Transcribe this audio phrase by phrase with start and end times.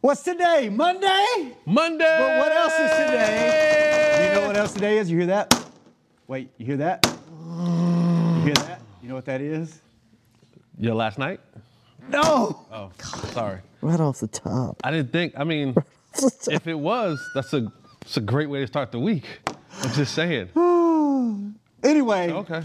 [0.00, 0.68] What's today?
[0.68, 1.56] Monday?
[1.66, 2.04] Monday.
[2.18, 4.28] But what else is today?
[4.28, 5.10] You know what else today is?
[5.10, 5.64] You hear that?
[6.26, 7.04] Wait, you hear that?
[7.06, 8.80] You hear that?
[9.02, 9.80] You know what that is?
[10.78, 11.40] Your last night?
[12.08, 12.64] No!
[12.72, 12.90] Oh,
[13.32, 13.60] sorry.
[13.80, 14.76] Right off the top.
[14.84, 15.34] I didn't think.
[15.36, 15.74] I mean,
[16.48, 17.72] if it was, that's a
[18.02, 19.24] it's a great way to start the week.
[19.82, 20.50] I'm just saying.
[21.84, 22.62] Anyway, Okay.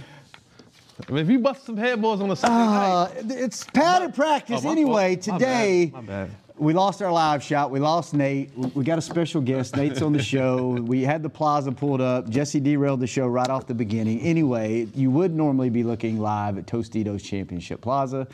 [1.07, 4.61] I mean, if you bust some headballs on a Sunday uh, night, it's padded practice.
[4.63, 5.27] Oh, anyway, fault.
[5.27, 5.93] My today bad.
[5.93, 6.29] My bad.
[6.57, 7.71] we lost our live shot.
[7.71, 8.51] We lost Nate.
[8.55, 9.75] We- got a special guest.
[9.75, 10.69] Nate's on the show.
[10.71, 12.29] We had the plaza pulled up.
[12.29, 14.19] Jesse derailed the show right off the beginning.
[14.21, 18.27] Anyway, you would normally be looking live at Tostitos Championship Plaza,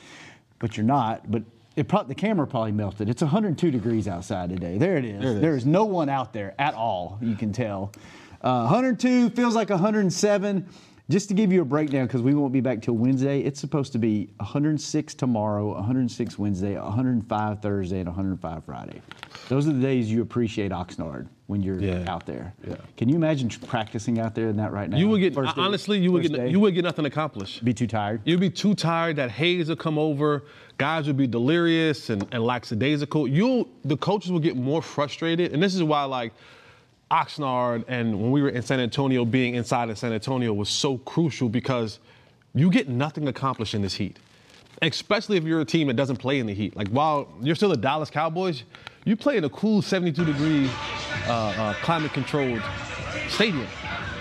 [0.60, 1.32] but you're not.
[1.32, 1.44] But
[1.78, 3.08] it pro- the camera probably melted.
[3.10, 4.78] It's 102 degrees outside today.
[4.78, 5.22] There it is.
[5.22, 5.62] There it There is.
[5.64, 7.18] is no one out there at all.
[7.22, 7.94] You can tell.
[8.42, 10.68] Uh, 102 feels like 107.
[11.10, 13.92] Just to give you a breakdown, because we won't be back till Wednesday, it's supposed
[13.94, 19.02] to be 106 tomorrow, 106 Wednesday, 105 Thursday, and 105 Friday.
[19.48, 22.04] Those are the days you appreciate Oxnard when you're Yeah.
[22.08, 22.54] out there.
[22.68, 22.76] Yeah.
[22.96, 24.98] Can you imagine practicing out there in that right now?
[24.98, 26.52] you would get day- honestly, you would get day?
[26.52, 27.66] you would get nothing accomplished.
[27.66, 28.22] be too tired.
[28.24, 29.16] You'd be too tired.
[29.16, 30.44] That haze would come over.
[30.78, 33.28] Guys would be delirious and, and lackadaisical.
[33.28, 36.34] You, the coaches would get more frustrated, and this is why, like,
[37.12, 40.98] Oxnard and when we were in San Antonio, being inside of San Antonio was so
[41.00, 42.00] crucial because
[42.54, 44.18] you get nothing accomplished in this heat.
[44.82, 46.76] Especially if you're a team that doesn't play in the heat.
[46.76, 48.64] Like while you're still the Dallas Cowboys,
[49.06, 50.70] you play in a cool 72 degree
[51.28, 52.62] uh, uh, climate controlled
[53.28, 53.68] stadium.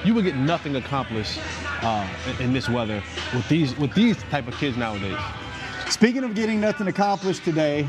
[0.04, 1.38] You would get nothing accomplished
[1.82, 3.03] uh, in, in this weather
[3.34, 5.19] with these with these type of kids nowadays.
[5.91, 7.88] Speaking of getting nothing accomplished today,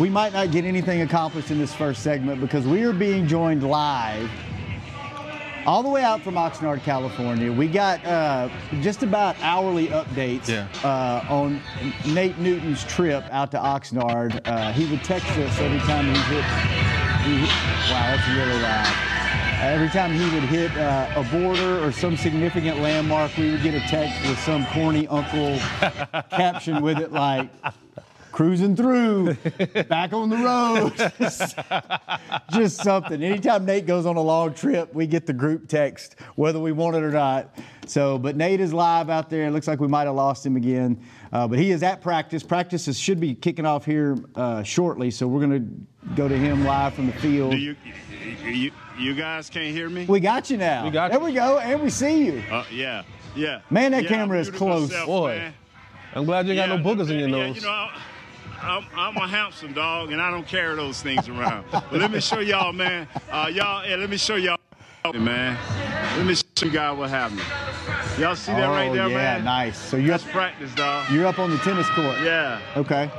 [0.00, 3.62] we might not get anything accomplished in this first segment because we are being joined
[3.68, 4.30] live
[5.66, 7.52] all the way out from Oxnard, California.
[7.52, 8.48] We got uh,
[8.80, 10.68] just about hourly updates Yeah.
[10.84, 11.60] uh, on
[12.06, 14.40] Nate Newton's trip out to Oxnard.
[14.46, 16.44] Uh, he would text us every time he hit.
[17.24, 17.50] He hit
[17.90, 19.25] wow, that's really loud.
[19.60, 23.74] Every time he would hit uh, a border or some significant landmark, we would get
[23.74, 25.58] a text with some corny uncle
[26.30, 27.48] caption with it like,
[28.36, 29.32] cruising through,
[29.88, 30.92] back on the road.
[32.52, 33.22] Just something.
[33.22, 36.94] Anytime Nate goes on a long trip, we get the group text, whether we want
[36.96, 37.56] it or not.
[37.86, 39.46] So, but Nate is live out there.
[39.46, 41.02] It looks like we might have lost him again.
[41.32, 42.42] Uh, but he is at practice.
[42.42, 45.10] Practices should be kicking off here uh, shortly.
[45.10, 47.52] So we're going to go to him live from the field.
[47.52, 47.76] Do you,
[48.44, 50.06] you, you guys can't hear me?
[50.06, 50.84] we got you now.
[50.84, 51.26] We got there you.
[51.26, 51.58] we go.
[51.58, 52.42] And we see you.
[52.50, 53.02] Uh, yeah,
[53.34, 53.60] yeah.
[53.70, 54.88] Man, that Yeah, camera is close.
[54.90, 55.36] myself, Boy.
[55.36, 55.54] man.
[56.14, 57.56] I'm glad you ain't got no boogers in your yeah, nose.
[57.56, 58.02] You know, I-
[58.62, 61.66] I'm, I'm a handsome dog, and I don't carry those things around.
[61.70, 63.06] But let me show y'all, man.
[63.30, 64.56] Uh, y'all, yeah, let me show y'all,
[65.14, 65.56] man.
[66.16, 67.40] Let me you guys what happened.
[68.18, 69.44] Y'all see that right Oh, there, yeah, man?
[69.44, 69.76] nice.
[69.76, 71.10] So you're up, practice, dog.
[71.10, 72.16] you're up on the tennis court.
[72.22, 72.60] Yeah.
[72.76, 73.10] Okay.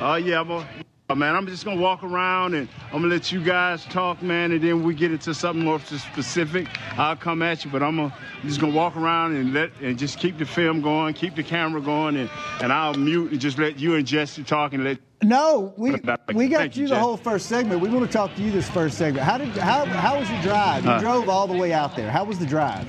[0.00, 0.64] Oh yeah, I'm
[1.12, 1.36] man.
[1.36, 4.82] I'm just gonna walk around and I'm gonna let you guys talk, man, and then
[4.82, 6.66] we get into something more specific.
[6.96, 9.98] I'll come at you, but I'm, gonna, I'm just gonna walk around and let and
[9.98, 12.30] just keep the film going, keep the camera going, and,
[12.62, 14.98] and I'll mute and just let you and Jesse talk and let.
[15.22, 15.94] No, we
[16.34, 17.80] we got you, you the whole first segment.
[17.82, 19.26] We want to talk to you this first segment.
[19.26, 20.84] How did how how was your drive?
[20.84, 22.10] You Uh, drove all the way out there.
[22.10, 22.86] How was the drive?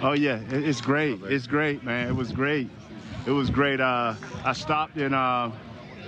[0.00, 1.20] Oh yeah, it's great.
[1.24, 2.08] It's great, man.
[2.08, 2.68] It was great.
[3.26, 3.80] It was great.
[3.80, 4.14] Uh,
[4.44, 5.52] I stopped in uh,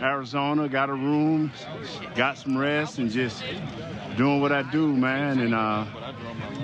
[0.00, 1.52] Arizona, got a room,
[2.14, 3.42] got some rest, and just
[4.16, 5.84] doing what I do, man, and uh,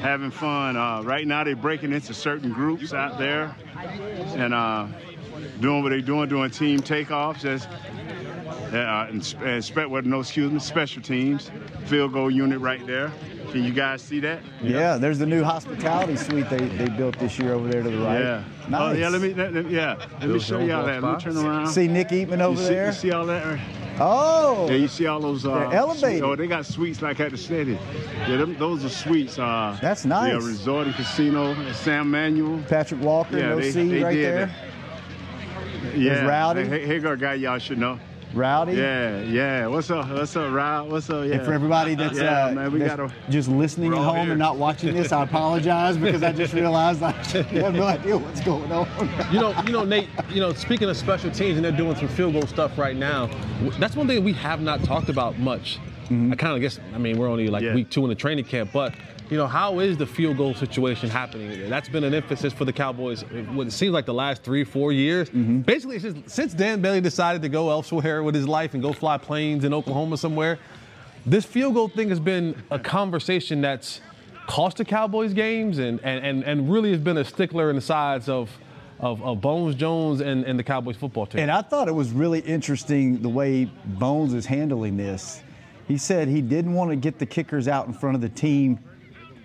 [0.01, 0.77] having fun.
[0.77, 3.55] Uh, right now, they're breaking into certain groups out there,
[4.35, 4.87] and uh,
[5.61, 7.45] doing what they're doing, doing team takeoffs.
[7.45, 7.67] As
[8.73, 11.51] uh, and, and no, excuse me, special teams,
[11.87, 13.11] field goal unit right there.
[13.51, 14.41] Can you guys see that?
[14.63, 17.99] Yeah, there's the new hospitality suite they, they built this year over there to the
[17.99, 18.21] right.
[18.21, 18.45] Yeah.
[18.69, 18.81] Nice.
[18.81, 19.09] Oh, yeah.
[19.09, 19.35] Let me.
[19.35, 19.97] Let, let- yeah.
[20.21, 21.03] Let me show y'all that.
[21.03, 21.67] Let me turn around.
[21.69, 22.87] See Nick Eatman you over see, there.
[22.87, 23.59] You see all that?
[23.99, 25.45] oh, Yeah, you see all those.
[25.45, 26.23] Uh, They're elevated.
[26.23, 27.77] Oh, they got suites like at the city.
[28.29, 29.39] Yeah, them, those are suites.
[29.39, 30.29] Uh, That's nice.
[30.33, 31.55] Yeah, resort and casino.
[31.73, 32.63] Sam Manuel.
[32.69, 34.47] Patrick Walker, Yeah, no they, C they right did there.
[34.47, 35.97] that.
[35.97, 36.61] Yeah, Rowdy.
[36.63, 37.99] H- Hagar guy y'all should know.
[38.33, 38.75] Rowdy.
[38.75, 39.67] Yeah, yeah.
[39.67, 40.09] What's up?
[40.09, 40.89] What's up, Rowdy?
[40.91, 41.27] What's up?
[41.27, 41.35] Yeah.
[41.35, 44.31] And for everybody that's, Yeah, uh, man, we that's gotta- just listening at home here.
[44.31, 48.41] and not watching this, I apologize because I just realized I have no idea what's
[48.41, 48.87] going on.
[49.33, 50.09] You know, you know, Nate.
[50.31, 53.29] You know, speaking of special teams, and they're doing some field goal stuff right now.
[53.81, 55.79] That's one thing we have not talked about much.
[56.11, 56.79] I kind of guess.
[56.95, 57.75] I mean, we're only like Yeah.
[57.75, 58.95] week two in the training camp, but
[59.31, 61.71] you know, how is the field goal situation happening?
[61.71, 63.23] That's been an emphasis for the Cowboys.
[63.23, 65.31] What it seems like the last three, four years.
[65.31, 65.61] Mm-hmm.
[65.61, 68.93] Basically, it's just, since Dan Bailey decided to go elsewhere with his life and go
[68.93, 70.59] fly planes in Oklahoma somewhere,
[71.25, 74.01] this field goal thing has been a conversation that's
[74.49, 77.83] cost the Cowboys games and and, and, and really has been a stickler in the
[77.83, 78.51] sides of,
[78.99, 81.41] of, of Bones Jones and, and the Cowboys football team.
[81.41, 85.41] And I thought it was really interesting the way Bones is handling this.
[85.87, 88.81] He said he didn't want to get the kickers out in front of the team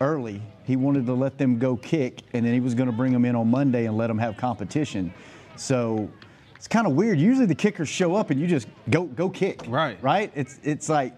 [0.01, 0.41] early.
[0.63, 3.25] He wanted to let them go kick, and then he was going to bring them
[3.25, 5.13] in on Monday and let them have competition.
[5.55, 6.09] So
[6.55, 7.19] it's kind of weird.
[7.19, 9.61] Usually the kickers show up and you just go go kick.
[9.67, 10.01] Right.
[10.01, 10.31] Right.
[10.35, 11.13] It's it's like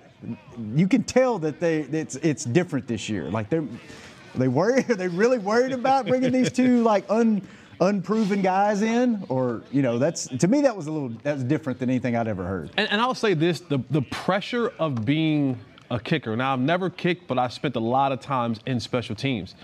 [0.76, 3.30] you can tell that they it's it's different this year.
[3.30, 3.64] Like they're
[4.36, 7.42] they worry are they really worried about bringing these two like un
[7.80, 11.78] unproven guys in or you know that's to me that was a little that's different
[11.80, 12.72] than anything I'd ever heard.
[12.76, 16.36] And, and I'll say this: the the pressure of being a kicker.
[16.36, 19.56] Now I've never kicked, but I spent a lot of times in special teams.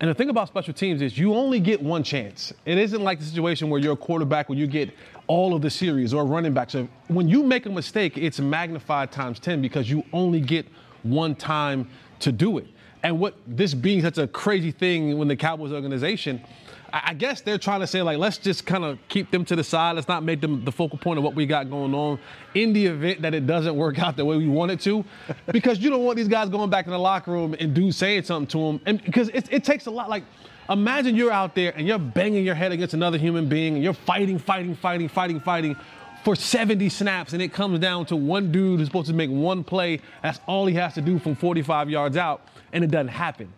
[0.00, 2.52] And the thing about special teams is you only get one chance.
[2.64, 4.90] It isn't like the situation where you're a quarterback when you get
[5.26, 6.70] all of the series or a running back.
[6.70, 10.66] So when you make a mistake, it's magnified times 10 because you only get
[11.02, 11.88] one time
[12.20, 12.68] to do it.
[13.02, 16.42] And what this being such a crazy thing when the Cowboys organization,
[16.90, 19.64] I guess they're trying to say, like, let's just kind of keep them to the
[19.64, 19.96] side.
[19.96, 22.18] Let's not make them the focal point of what we got going on
[22.54, 25.04] in the event that it doesn't work out the way we want it to.
[25.52, 28.22] Because you don't want these guys going back in the locker room and dudes saying
[28.22, 28.80] something to them.
[28.86, 30.24] And because it, it takes a lot, like,
[30.70, 33.92] imagine you're out there and you're banging your head against another human being and you're
[33.92, 35.76] fighting, fighting, fighting, fighting, fighting
[36.24, 39.62] for 70 snaps and it comes down to one dude who's supposed to make one
[39.62, 40.00] play.
[40.22, 42.42] That's all he has to do from 45 yards out
[42.72, 43.52] and it doesn't happen.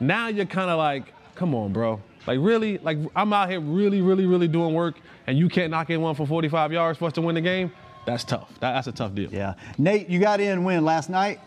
[0.00, 2.00] Now you're kind of like, come on, bro.
[2.26, 4.96] Like really, like I'm out here really, really, really doing work,
[5.26, 7.72] and you can't knock in one for 45 yards for us to win the game.
[8.04, 8.48] That's tough.
[8.60, 9.30] That, that's a tough deal.
[9.32, 9.54] Yeah.
[9.78, 11.40] Nate, you got in win last night?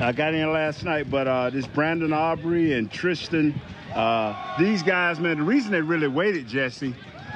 [0.00, 3.54] I got in last night, but uh, this Brandon Aubrey and Tristan,
[3.94, 6.94] uh, these guys, man, the reason they really waited, Jesse,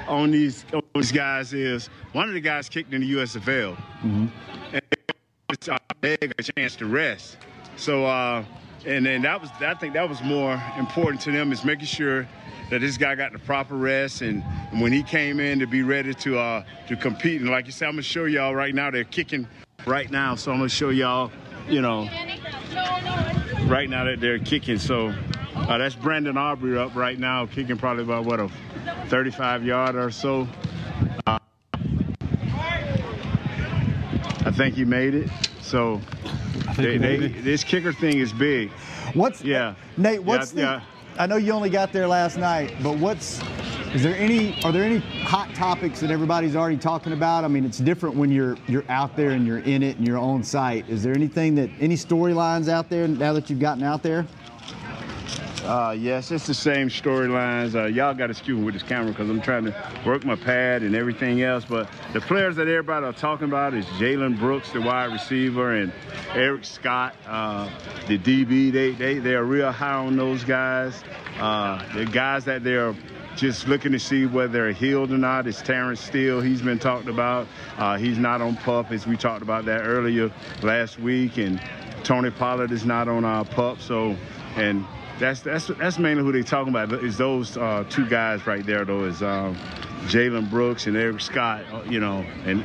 [0.08, 3.76] on these, on these guys is one of the guys kicked in the USFL.
[4.72, 4.82] And
[5.50, 7.36] it's, uh, they got a chance to rest.
[7.76, 8.44] So, uh,
[8.86, 12.26] and then that was, I think that was more important to them is making sure
[12.70, 15.82] that this guy got the proper rest and, and when he came in to be
[15.82, 17.40] ready to uh, to compete.
[17.40, 18.90] And like you said, I'm gonna show y'all right now.
[18.90, 19.48] They're kicking
[19.86, 21.32] right now, so I'm gonna show y'all,
[21.68, 22.08] you know,
[23.66, 24.78] right now that they're kicking.
[24.78, 25.12] So
[25.54, 28.48] uh, that's Brandon Aubrey up right now, kicking probably about what a
[29.08, 30.46] 35 yard or so.
[31.26, 31.38] Uh,
[34.44, 35.28] I think he made it.
[35.60, 36.00] So
[36.76, 38.70] they, they, this kicker thing is big.
[39.14, 39.74] What's Yeah.
[39.96, 40.22] Nate?
[40.22, 40.62] What's Yeah, the?
[40.62, 40.80] yeah.
[41.18, 43.40] I know you only got there last night, but what's?
[43.94, 44.62] Is there any?
[44.64, 47.44] Are there any hot topics that everybody's already talking about?
[47.44, 50.18] I mean, it's different when you're you're out there and you're in it and you're
[50.18, 50.86] on site.
[50.90, 54.26] Is there anything that any storylines out there now that you've gotten out there?
[55.66, 57.74] Uh, yes, it's the same storylines.
[57.74, 59.74] Uh, y'all got to me with this camera because I'm trying to
[60.06, 61.64] work my pad and everything else.
[61.64, 65.92] But the players that everybody are talking about is Jalen Brooks, the wide receiver, and
[66.34, 67.68] Eric Scott, uh,
[68.06, 68.70] the DB.
[68.70, 71.02] They they they are real high on those guys.
[71.40, 72.94] Uh, the guys that they're
[73.34, 76.40] just looking to see whether they're healed or not is Terence Steele.
[76.40, 77.48] He's been talked about.
[77.76, 80.30] Uh, he's not on pup, as we talked about that earlier
[80.62, 81.60] last week, and
[82.04, 83.80] Tony Pollard is not on our pup.
[83.80, 84.16] So,
[84.54, 84.86] and
[85.18, 86.92] that's that's that's mainly who they're talking about.
[87.04, 89.04] Is those uh, two guys right there though?
[89.04, 89.56] Is um,
[90.06, 91.64] Jalen Brooks and Eric Scott?
[91.72, 92.62] uh, You know, and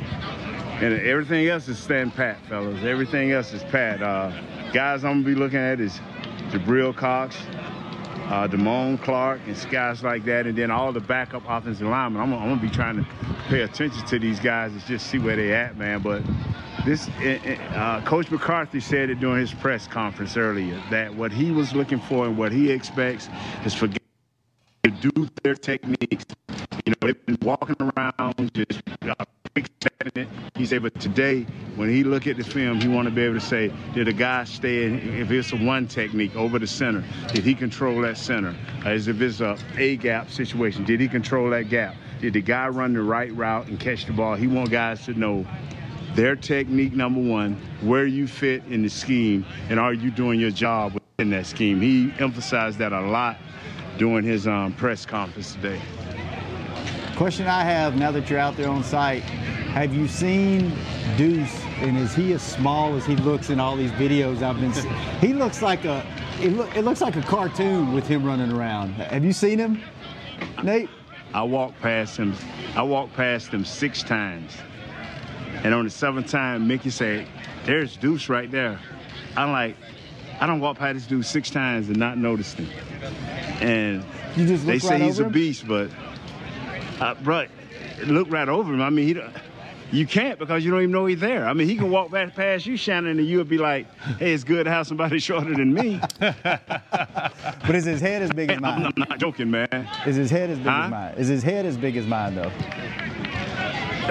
[0.81, 2.83] and everything else is stand pat, fellas.
[2.83, 4.01] Everything else is pat.
[4.01, 4.31] Uh,
[4.73, 5.99] guys, I'm gonna be looking at is
[6.49, 7.37] Jabril Cox,
[8.29, 12.21] uh, Damone Clark, and guys like that, and then all the backup offensive linemen.
[12.21, 13.05] I'm, I'm gonna be trying to
[13.47, 16.01] pay attention to these guys and just see where they at, man.
[16.01, 16.23] But
[16.85, 21.31] this, eh, eh, uh, Coach McCarthy said it during his press conference earlier that what
[21.31, 23.29] he was looking for and what he expects
[23.65, 23.97] is for guys
[24.83, 26.25] to do their techniques.
[26.85, 29.13] You know, they've been walking around just uh,
[30.15, 30.27] it.
[30.55, 31.45] He said, but today,
[31.75, 34.13] when he look at the film, he want to be able to say, did a
[34.13, 38.17] guy stay in, if it's a one technique over the center, did he control that
[38.17, 38.55] center?
[38.85, 41.95] As if it's a A gap situation, did he control that gap?
[42.19, 44.35] Did the guy run the right route and catch the ball?
[44.35, 45.45] He want guys to know
[46.15, 50.51] their technique, number one, where you fit in the scheme, and are you doing your
[50.51, 51.79] job within that scheme?
[51.79, 53.37] He emphasized that a lot
[53.97, 55.79] during his um, press conference today.
[57.15, 60.73] Question I have now that you're out there on site, Have you seen
[61.17, 61.61] Deuce?
[61.77, 64.73] And is he as small as he looks in all these videos I've been?
[64.73, 64.93] seeing?
[65.21, 66.05] He looks like a.
[66.41, 68.93] It, look, it looks like a cartoon with him running around.
[68.93, 69.81] Have you seen him,
[70.63, 70.89] Nate?
[71.33, 72.35] I walked past him.
[72.75, 74.57] I walked past him six times,
[75.63, 77.27] and on the seventh time, Mickey said,
[77.65, 78.79] "There's Deuce right there."
[79.37, 79.75] I'm like,
[80.39, 82.67] I don't walk past this dude six times and not notice him.
[83.61, 84.03] And
[84.35, 85.89] You just they say right he's a beast, but
[86.99, 87.45] uh, bro,
[88.05, 88.81] look right over him.
[88.81, 89.21] I mean, he.
[89.93, 91.45] You can't because you don't even know he's there.
[91.45, 94.45] I mean, he can walk back past you, Shannon, and you'll be like, "Hey, it's
[94.45, 95.99] good to have somebody shorter than me."
[97.67, 98.85] But is his head as big as I'm, mine?
[98.85, 99.67] I'm not joking, man.
[100.05, 100.83] Is his head as big Huh?
[100.85, 101.13] as mine?
[101.17, 102.51] Is his head as big as mine though?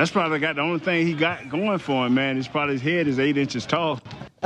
[0.00, 2.38] That's probably got the only thing he got going for him, man.
[2.38, 4.00] Is probably his head is eight inches tall.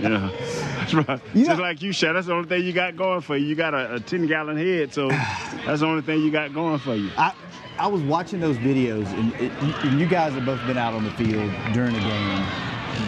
[0.00, 1.20] That's right.
[1.34, 2.16] You just like you, Shad.
[2.16, 3.44] That's the only thing you got going for you.
[3.44, 5.08] You got a, a ten gallon head, so
[5.66, 7.10] that's the only thing you got going for you.
[7.18, 7.34] I
[7.78, 9.52] I was watching those videos, and, it,
[9.84, 12.42] and you guys have both been out on the field during a game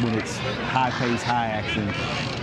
[0.04, 1.90] when it's high pace, high action.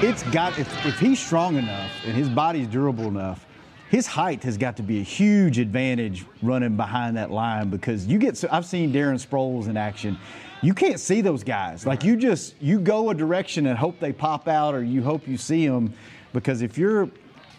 [0.01, 3.45] It's got if, if he's strong enough and his body's durable enough,
[3.93, 8.17] his height has got to be a huge advantage running behind that line because you
[8.17, 8.35] get.
[8.35, 10.17] So, I've seen Darren Sproles in action.
[10.63, 11.85] You can't see those guys.
[11.85, 15.27] Like you just you go a direction and hope they pop out, or you hope
[15.27, 15.93] you see them,
[16.33, 17.07] because if you're,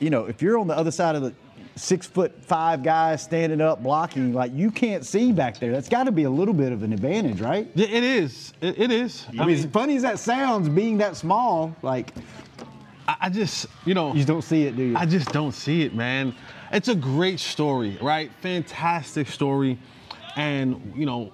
[0.00, 1.32] you know, if you're on the other side of the
[1.76, 5.70] six foot five guys standing up blocking, like you can't see back there.
[5.70, 7.68] That's got to be a little bit of an advantage, right?
[7.76, 8.54] Yeah, It is.
[8.60, 9.24] It, it is.
[9.38, 12.12] I mean, as funny as that sounds, being that small, like
[13.06, 14.96] I, just, you know, you don't see it, do you?
[14.96, 16.34] I just don't see it, man.
[16.72, 18.30] It's a great story, right?
[18.40, 19.78] Fantastic story.
[20.36, 21.32] And, you know,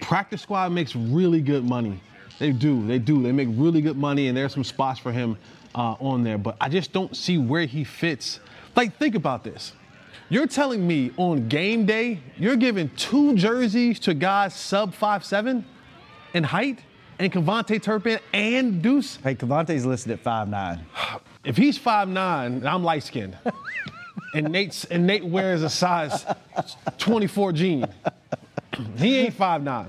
[0.00, 2.00] practice squad makes really good money.
[2.38, 3.22] They do, they do.
[3.22, 5.36] They make really good money, and there's some spots for him
[5.74, 6.38] uh, on there.
[6.38, 8.40] But I just don't see where he fits.
[8.74, 9.72] Like, think about this.
[10.28, 15.64] You're telling me on game day, you're giving two jerseys to guys sub five seven
[16.34, 16.80] in height,
[17.18, 20.84] and KaVontae Turpin and Deuce hey, KaVontae's listed at five nine.
[21.44, 23.36] if he's 5'9 and I'm light skinned,
[24.34, 26.24] and Nate's and Nate wears a size
[26.98, 27.86] 24 jean,
[28.96, 29.86] he ain't 5'9.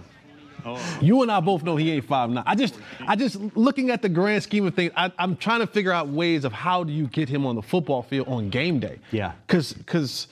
[1.01, 2.43] You and I both know he ain't five nine.
[2.45, 2.75] I just,
[3.07, 6.09] I just looking at the grand scheme of things, I, I'm trying to figure out
[6.09, 8.99] ways of how do you get him on the football field on game day.
[9.11, 9.31] Yeah.
[9.47, 10.27] Cause, cause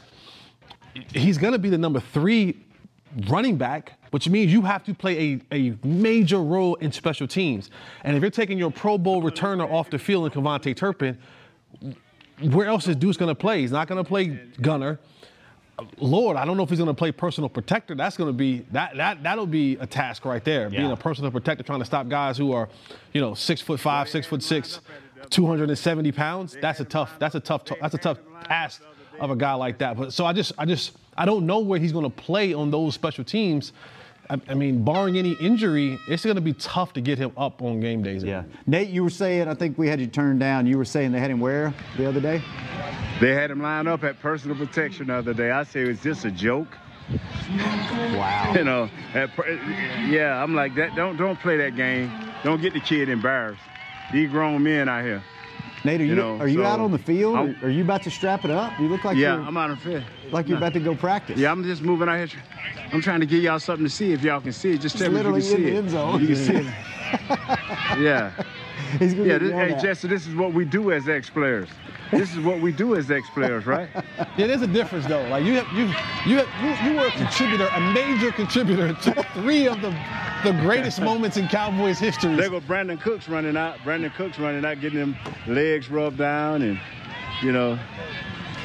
[1.14, 2.58] he's gonna be the number three
[3.30, 7.70] running back, which means you have to play a, a major role in special teams.
[8.06, 11.18] And if you're taking your Pro Bowl returner off the field in KaVontae Turpin,
[12.40, 13.60] where else is Deuce gonna play?
[13.60, 15.00] He's not gonna play gunner.
[15.98, 17.94] Lord, I don't know if he's going to play personal protector.
[17.94, 20.70] That's going to be that that that'll be a task right there.
[20.70, 22.70] Being a personal protector, trying to stop guys who are,
[23.12, 24.80] you know, six foot five, six foot six,
[25.32, 26.56] 270 pounds.
[26.62, 27.20] That's a tough.
[27.20, 27.64] That's a tough.
[27.82, 28.20] That's a tough
[28.50, 28.82] ask
[29.20, 29.98] of a guy like that.
[29.98, 32.72] But so I just, I just, I don't know where he's going to play on
[32.72, 33.74] those special teams.
[34.30, 37.62] I, I mean, barring any injury, it's going to be tough to get him up
[37.62, 38.24] on game days.
[38.24, 38.44] Yeah.
[38.66, 40.66] Nate, you were saying, I think we had you turned down.
[40.66, 42.42] You were saying they had him where the other day?
[43.22, 45.52] They had him line up at personal protection the other day.
[45.52, 46.78] I say, is this a joke?
[47.50, 48.54] Wow.
[48.56, 49.30] You know, at,
[50.08, 50.42] yeah.
[50.42, 50.96] I'm like that.
[50.96, 52.12] Don't don't play that game.
[52.44, 53.62] Don't get the kid embarrassed.
[54.14, 55.24] These grown men out here.
[55.86, 57.36] Nate, are you, You know, are you so out on the field?
[57.36, 58.78] I'm- are you about to strap it up?
[58.80, 60.04] You look like yeah, you're I'm out of fit.
[60.32, 61.38] like you're about to go practice.
[61.40, 62.40] Yeah, I'm just moving out here.
[62.92, 64.82] I'm trying to give y'all something to see if y'all can see it.
[64.82, 65.78] Just tell me if you can literally in see the it.
[65.78, 66.22] end zone.
[66.22, 66.66] You can see it.
[68.00, 68.32] yeah.
[69.00, 69.78] He's Yeah, this, hey.
[69.82, 71.70] Jesse, this is what we do as ex-players.
[72.12, 73.90] This is what we do as ex-players, right?
[74.38, 75.26] Yeah, there's a difference though.
[75.30, 75.86] Like you have you
[76.30, 79.90] you have, you, you were a contributor, a major contributor to three of the
[80.44, 82.36] the greatest moments in Cowboys history.
[82.36, 83.78] There go Brandin Cooks running out.
[83.80, 85.16] Brandin Cooks running out, getting them
[85.48, 86.80] legs rubbed down, and
[87.42, 87.80] you know,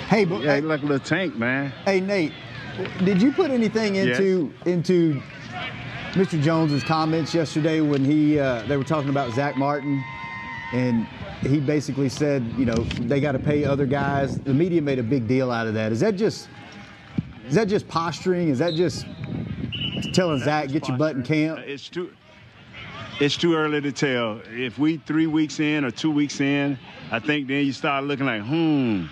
[0.09, 1.71] Hey, but yeah, hey, like a little tank, man.
[1.85, 2.33] hey, Nate,
[3.05, 5.23] did you put anything into into
[6.15, 6.43] Mr.
[6.43, 10.03] Jones's comments yesterday when he uh, they were talking about Zach Martin,
[10.73, 11.07] and
[11.43, 14.39] he basically said, you know, they got to pay other guys.
[14.39, 15.93] The media made a big deal out of that.
[15.93, 16.49] Is that just
[17.47, 18.49] is that just posturing?
[18.49, 19.07] Is that just
[20.13, 21.61] telling Zach get your butt in camp?
[21.61, 22.13] It's too.
[23.21, 24.41] It's too early to tell.
[24.47, 26.79] If we three weeks in or two weeks in,
[27.11, 29.07] I think then you start looking like, hmm,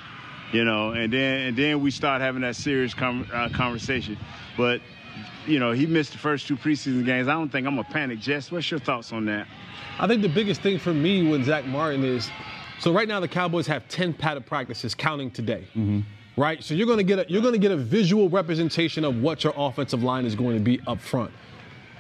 [0.53, 4.17] you know, and then and then we start having that serious com- uh, conversation.
[4.57, 4.81] But
[5.49, 7.29] you know, he missed the first two preseason games.
[7.29, 8.21] I don't think I'm gonna panic.
[8.21, 9.47] Jess, what's your thoughts on that?
[9.99, 12.31] I think the biggest thing for me with Zach Martin is,
[12.79, 15.67] so right now the Cowboys have 10 padded practices, counting today.
[16.37, 19.21] Right, so you're going to get a, you're going to get a visual representation of
[19.21, 21.33] what your offensive line is going to be up front.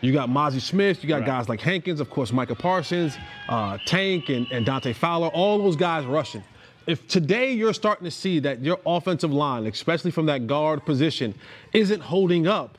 [0.01, 1.27] You got Mazi Smith, you got Right.
[1.27, 3.17] guys like Hankins, of course, Micah Parsons,
[3.49, 6.45] uh, Tank, and, and Dante Fowler, all those guys rushing.
[6.87, 11.35] If today you're starting to see that your offensive line, especially from that guard position,
[11.73, 12.79] isn't holding up,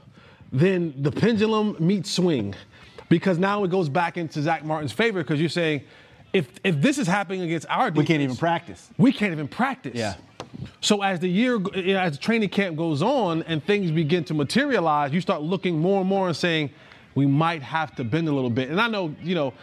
[0.51, 2.55] then the pendulum meets swing
[3.09, 5.81] because now it goes back into Zach Martin's favor because you're saying
[6.33, 8.89] if if this is happening against our defense, We can't even practice.
[8.97, 9.95] we can't even practice.
[9.95, 10.15] Yeah.
[10.81, 11.59] So as the year,
[11.97, 15.99] as the training camp goes on and things begin to materialize, you start looking more
[16.01, 16.71] and more and saying,
[17.15, 18.69] we might have to bend a little bit.
[18.69, 19.53] And I know, you know,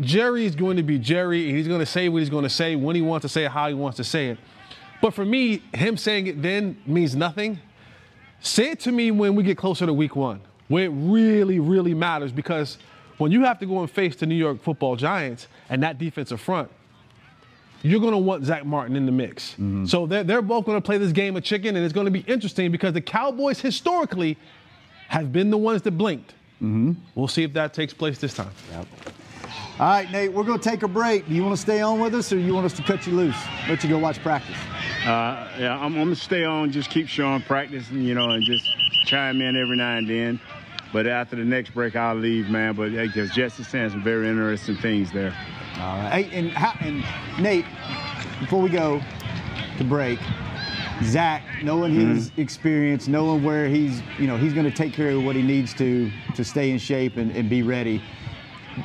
[0.00, 2.50] Jerry is going to be Jerry, and he's going to say what he's going to
[2.50, 4.38] say when he wants to say it, how he wants to say it.
[5.00, 7.60] But for me, him saying it then means nothing.
[8.40, 11.94] Say it to me when we get closer to week one, where it really, really
[11.94, 12.78] matters because
[13.18, 16.40] when you have to go and face the New York football giants and that defensive
[16.40, 16.70] front,
[17.82, 19.52] you're going to want Zach Martin in the mix.
[19.52, 19.86] Mm-hmm.
[19.86, 22.10] So they're, they're both going to play this game of chicken, and it's going to
[22.10, 24.36] be interesting because the Cowboys historically
[25.08, 26.34] have been the ones that blinked.
[26.56, 26.92] Mm-hmm.
[27.14, 28.50] We'll see if that takes place this time.
[29.78, 31.28] All right, Nate, we're going to take a break.
[31.28, 33.12] Do you want to stay on with us or you want us to cut you
[33.12, 33.36] loose?
[33.68, 34.56] Let you go watch practice.
[35.04, 38.44] Uh, yeah, I'm, I'm gonna stay on, just keep showing practice, and you know, and
[38.44, 38.68] just
[39.06, 40.40] chime in every now and then.
[40.92, 42.74] But after the next break, I'll leave, man.
[42.74, 45.36] But because Jesse's saying some very interesting things there.
[45.76, 46.24] All right.
[46.24, 47.04] Hey, and, how, and
[47.40, 47.66] Nate,
[48.40, 49.00] before we go
[49.76, 50.18] to break,
[51.04, 55.22] Zach, knowing his experience, knowing where he's, you know, he's going to take care of
[55.22, 58.02] what he needs to to stay in shape and, and be ready.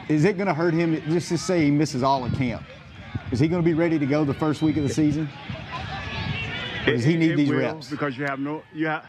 [0.09, 1.01] Is it going to hurt him?
[1.09, 2.63] Just to say he misses all of camp.
[3.31, 5.27] Is he going to be ready to go the first week of the season?
[6.87, 7.89] Or does he need it these will, reps?
[7.89, 9.07] Because you have no, you have,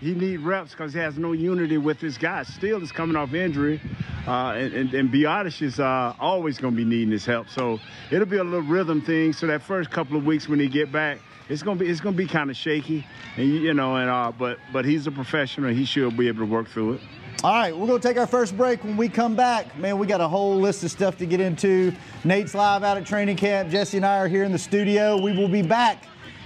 [0.00, 2.48] he need reps because he has no unity with his guys.
[2.48, 3.80] Still is coming off injury,
[4.26, 7.48] uh, and, and, and Biadasz is uh, always going to be needing his help.
[7.48, 7.80] So
[8.10, 9.32] it'll be a little rhythm thing.
[9.32, 11.18] So that first couple of weeks when he get back,
[11.48, 13.06] it's gonna be it's gonna be kind of shaky,
[13.36, 15.72] and you, you know, and uh, but but he's a professional.
[15.72, 17.00] He should be able to work through it.
[17.44, 18.82] All right, we're going to take our first break.
[18.82, 21.92] When we come back, man, we got a whole list of stuff to get into.
[22.24, 23.70] Nate's live out at training camp.
[23.70, 25.20] Jesse and I are here in the studio.
[25.20, 26.02] We will be back.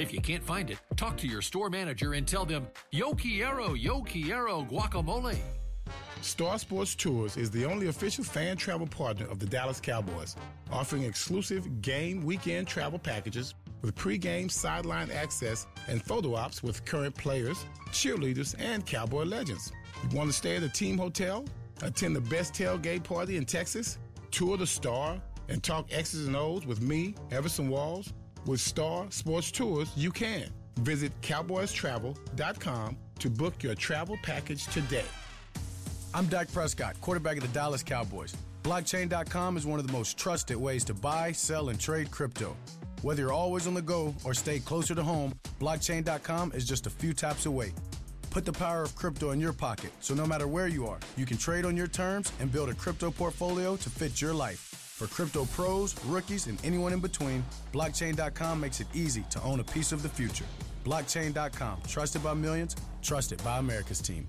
[0.00, 3.74] If you can't find it, talk to your store manager and tell them, Yo Quiero,
[3.74, 5.36] Yo Quiero guacamole.
[6.22, 10.36] Star Sports Tours is the only official fan travel partner of the Dallas Cowboys,
[10.72, 17.14] offering exclusive game weekend travel packages with pregame sideline access and photo ops with current
[17.14, 19.70] players, cheerleaders, and Cowboy legends.
[20.10, 21.44] You want to stay at a team hotel,
[21.82, 23.98] attend the best tailgate party in Texas,
[24.30, 28.14] tour the Star, and talk X's and O's with me, Everson Walls?
[28.46, 30.48] With Star Sports Tours, you can.
[30.80, 35.04] Visit cowboystravel.com to book your travel package today.
[36.14, 38.34] I'm Dak Prescott, quarterback of the Dallas Cowboys.
[38.62, 42.56] Blockchain.com is one of the most trusted ways to buy, sell, and trade crypto.
[43.02, 46.90] Whether you're always on the go or stay closer to home, blockchain.com is just a
[46.90, 47.72] few taps away.
[48.30, 51.26] Put the power of crypto in your pocket so no matter where you are, you
[51.26, 54.79] can trade on your terms and build a crypto portfolio to fit your life.
[55.00, 59.64] For crypto pros, rookies, and anyone in between, blockchain.com makes it easy to own a
[59.64, 60.44] piece of the future.
[60.84, 64.28] Blockchain.com, trusted by millions, trusted by America's team.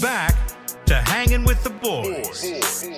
[0.00, 0.34] Back
[0.86, 2.88] to hanging with the boys.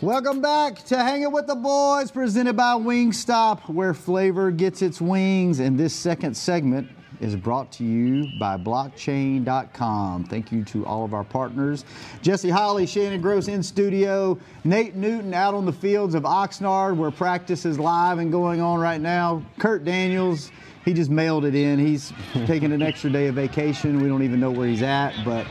[0.00, 5.60] Welcome back to Hanging with the Boys, presented by Wingstop, where flavor gets its wings.
[5.60, 6.88] And this second segment
[7.20, 10.24] is brought to you by blockchain.com.
[10.24, 11.84] Thank you to all of our partners.
[12.22, 17.10] Jesse Holly, Shannon Gross in studio, Nate Newton out on the fields of Oxnard, where
[17.10, 19.44] practice is live and going on right now.
[19.58, 20.50] Kurt Daniels,
[20.84, 21.78] he just mailed it in.
[21.78, 22.12] He's
[22.46, 24.00] taking an extra day of vacation.
[24.00, 25.46] We don't even know where he's at, but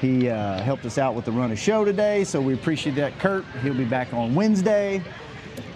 [0.00, 3.18] he uh, helped us out with the run of show today, so we appreciate that,
[3.18, 3.44] Kurt.
[3.62, 5.02] He'll be back on Wednesday.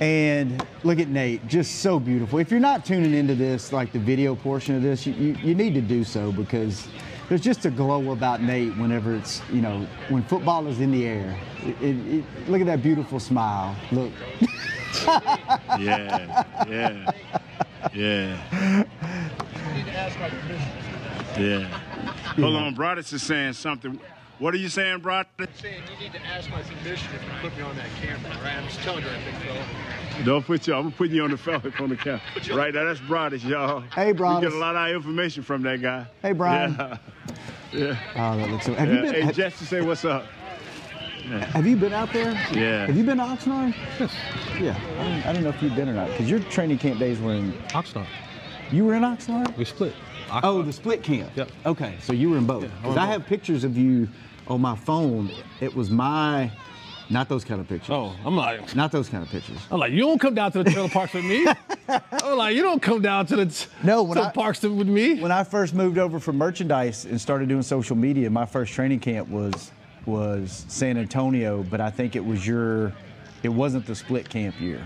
[0.01, 2.38] And look at Nate, just so beautiful.
[2.38, 5.55] If you're not tuning into this, like the video portion of this, you, you, you
[5.55, 6.87] need to do so because
[7.29, 11.07] there's just a glow about Nate whenever it's, you know, when football is in the
[11.07, 11.38] air.
[11.64, 13.77] It, it, it, look at that beautiful smile.
[13.90, 14.12] Look.
[15.79, 17.12] Yeah, yeah,
[17.94, 18.85] yeah.
[21.38, 21.64] Yeah.
[22.37, 23.98] Hold on, Broadus is saying something.
[24.38, 25.29] What are you saying, Broadus?
[25.61, 28.42] saying you need to ask my permission if you put me on that camera, all
[28.42, 28.57] right?
[28.57, 29.35] I'm just telling you that, big
[30.14, 30.24] fella.
[30.24, 30.74] Don't put you.
[30.74, 32.20] I'm putting you on the fella on the camera.
[32.55, 33.81] Right now, that's Broadus, y'all.
[33.94, 34.44] Hey, Broadus.
[34.44, 36.07] You get a lot of information from that guy.
[36.22, 36.74] Hey, Brian.
[36.79, 36.96] Yeah.
[37.72, 37.96] yeah.
[38.16, 38.74] Oh, that looks so.
[38.74, 38.94] Have Yeah.
[38.94, 39.14] you been?
[39.14, 40.24] Hey, have, Jesse, say what's up.
[41.29, 42.33] Have you been out there?
[42.53, 42.87] Yeah.
[42.87, 43.75] Have you been to Oxnard?
[43.99, 44.14] Yes.
[44.61, 44.79] Yeah.
[44.99, 47.19] I didn't, I didn't know if you've been or not because your training camp days
[47.21, 47.53] were in.
[47.69, 48.07] Oxnard.
[48.71, 49.57] You were in Oxnard.
[49.57, 49.95] We split.
[50.43, 51.31] Oh, the split camp.
[51.37, 51.51] Yep.
[51.67, 52.64] Okay, so you were in both.
[52.64, 54.09] Yeah, I Because I have pictures of you
[54.47, 55.31] on my phone.
[55.61, 56.51] It was my,
[57.09, 57.91] not those kind of pictures.
[57.91, 59.57] Oh, I'm like, Not those kind of pictures.
[59.71, 61.47] I'm like, you don't come down to the trailer parks with me.
[61.88, 64.87] I'm like, you don't come down to the No, to when the I- parks with
[64.87, 65.19] me.
[65.21, 69.01] When I first moved over from merchandise and started doing social media, my first training
[69.01, 69.73] camp was
[70.09, 72.92] was San Antonio, but I think it was your,
[73.42, 74.85] it wasn't the split camp year,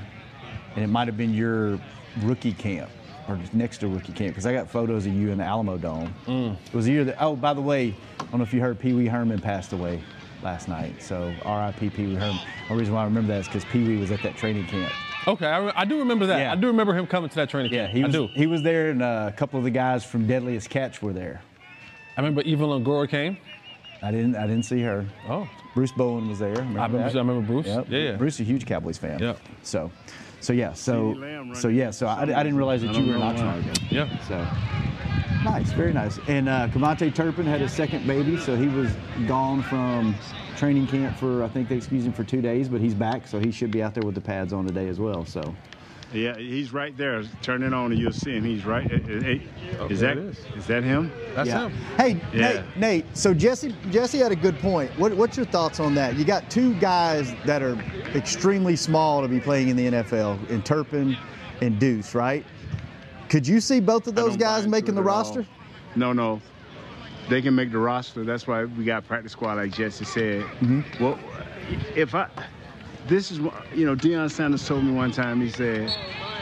[0.75, 1.79] and it might have been your
[2.23, 2.91] rookie camp
[3.29, 6.11] or just next to rookie camp because I got photos of you in the Alamodome.
[6.67, 7.17] It was the year that.
[7.23, 10.03] Oh, by the way, I don't know if you heard Pee Wee Herman passed away
[10.43, 11.01] last night.
[11.01, 11.91] So R.I.P.
[11.91, 12.41] Pee Wee Herman.
[12.69, 14.93] The reason why I remember that is because Pee Wee was at that training camp.
[15.29, 16.39] Okay, I, re- I do remember that.
[16.41, 16.53] Yeah.
[16.53, 17.97] I do remember him coming to that training Yeah, camp.
[17.97, 18.13] he was.
[18.15, 18.27] I do.
[18.35, 21.43] He was there, and uh, a couple of the guys from Deadliest Catch were there.
[22.17, 23.37] I remember Eva Longoria came.
[24.03, 24.37] I didn't.
[24.37, 25.07] I didn't see her.
[25.29, 25.49] Oh.
[25.75, 26.51] Bruce Bowen was there.
[26.55, 27.17] Remember I remember- that?
[27.17, 27.67] I remember Bruce.
[27.67, 27.87] Yep.
[27.89, 28.17] Yeah, yeah.
[28.17, 29.19] Bruce is a huge Cowboys fan.
[29.21, 29.39] Yep.
[29.63, 29.91] So,
[30.41, 30.73] so yeah.
[30.73, 31.15] So,
[31.55, 31.91] so yeah.
[31.91, 33.43] So I, I didn't realize that I you were in don't know.
[33.63, 33.91] Oxnard.
[33.91, 34.19] Yeah.
[34.29, 34.39] So
[35.45, 36.19] nice, very nice.
[36.29, 38.91] And uh, KaVontae Turpin had his second baby, so he was
[39.27, 40.15] gone from
[40.57, 43.39] training camp for I think they excused him for two days, but he's back, so
[43.39, 45.25] he should be out there with the pads on today as well.
[45.25, 45.55] So
[46.13, 47.23] Yeah, he's right there.
[47.43, 48.45] Turn it on and you'll see him.
[48.45, 48.91] He's right.
[48.91, 49.39] eh, eh,
[49.79, 50.39] eh, Is there that it is.
[50.57, 51.11] is that him?
[51.35, 51.69] That's yeah.
[51.69, 51.73] him.
[51.97, 52.53] Hey, Yeah.
[52.53, 53.17] Nate, Nate.
[53.17, 54.91] So Jesse, Jesse had a good point.
[54.99, 56.17] What, what's your thoughts on that?
[56.17, 57.77] You got two guys that are
[58.15, 61.17] extremely small to be playing in the NFL, in Turpin
[61.63, 62.45] and Deuce, right?
[63.29, 65.17] Could you see both of those guys making the at all.
[65.17, 65.47] roster?
[65.97, 66.43] No, no.
[67.31, 68.25] They can make the roster.
[68.25, 70.43] That's why we got practice squad, like Jesse said.
[70.43, 71.03] Mm-hmm.
[71.03, 71.19] Well,
[71.97, 72.29] if I,
[73.07, 73.95] this is what you know.
[73.95, 75.41] Deion Sanders told me one time.
[75.41, 75.93] He said,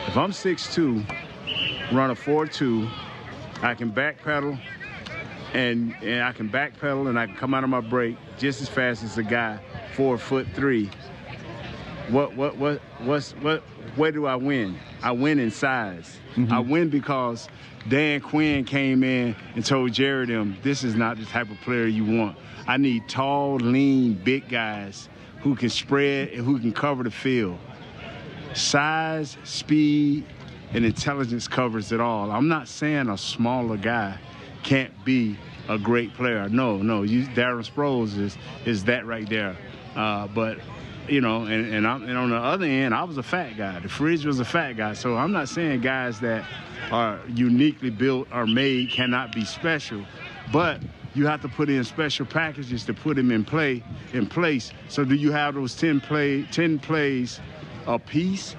[0.06, 2.90] if I'm 6'2", run a 4'2",
[3.62, 4.58] I can backpedal,
[5.54, 8.68] and and I can backpedal, and I can come out of my break just as
[8.68, 9.58] fast as a guy
[9.94, 10.90] four foot three.
[12.08, 13.62] What what what what's what?
[13.96, 14.78] Where do I win?
[15.02, 16.16] I win in size.
[16.36, 16.52] Mm-hmm.
[16.52, 17.48] I win because
[17.88, 21.86] Dan Quinn came in and told Jared them this is not the type of player
[21.86, 22.38] you want.
[22.66, 25.09] I need tall, lean, big guys
[25.42, 27.58] who can spread and who can cover the field.
[28.54, 30.26] Size, speed,
[30.72, 32.30] and intelligence covers it all.
[32.30, 34.18] I'm not saying a smaller guy
[34.62, 36.48] can't be a great player.
[36.48, 37.02] No, no.
[37.02, 39.56] You, Darren Sproles is is that right there.
[39.94, 40.58] Uh, but
[41.08, 43.78] you know, and and, and on the other end, I was a fat guy.
[43.80, 44.94] The fridge was a fat guy.
[44.94, 46.44] So I'm not saying guys that
[46.90, 50.04] are uniquely built or made cannot be special,
[50.52, 50.80] but
[51.14, 54.72] you have to put in special packages to put them in play in place.
[54.88, 57.40] So do you have those 10 play 10 plays
[57.86, 58.54] a piece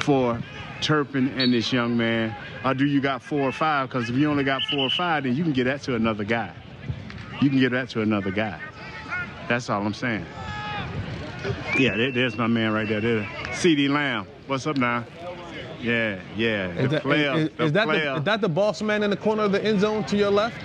[0.00, 0.38] for
[0.80, 3.88] Turpin and this young man, or do you got four or five?
[3.88, 6.24] Because if you only got four or five, then you can get that to another
[6.24, 6.52] guy.
[7.40, 8.60] You can get that to another guy.
[9.48, 10.26] That's all I'm saying.
[11.78, 13.00] Yeah, there- there's my man right there.
[13.00, 13.22] there.
[13.52, 14.26] CeeDee Lamb.
[14.46, 15.04] What's up now?
[15.80, 16.68] Yeah, yeah.
[16.68, 17.34] Is the that, player.
[17.36, 18.10] is- the is that player.
[18.12, 20.30] the, is that the boss man in the corner of the end zone to your
[20.30, 20.56] left?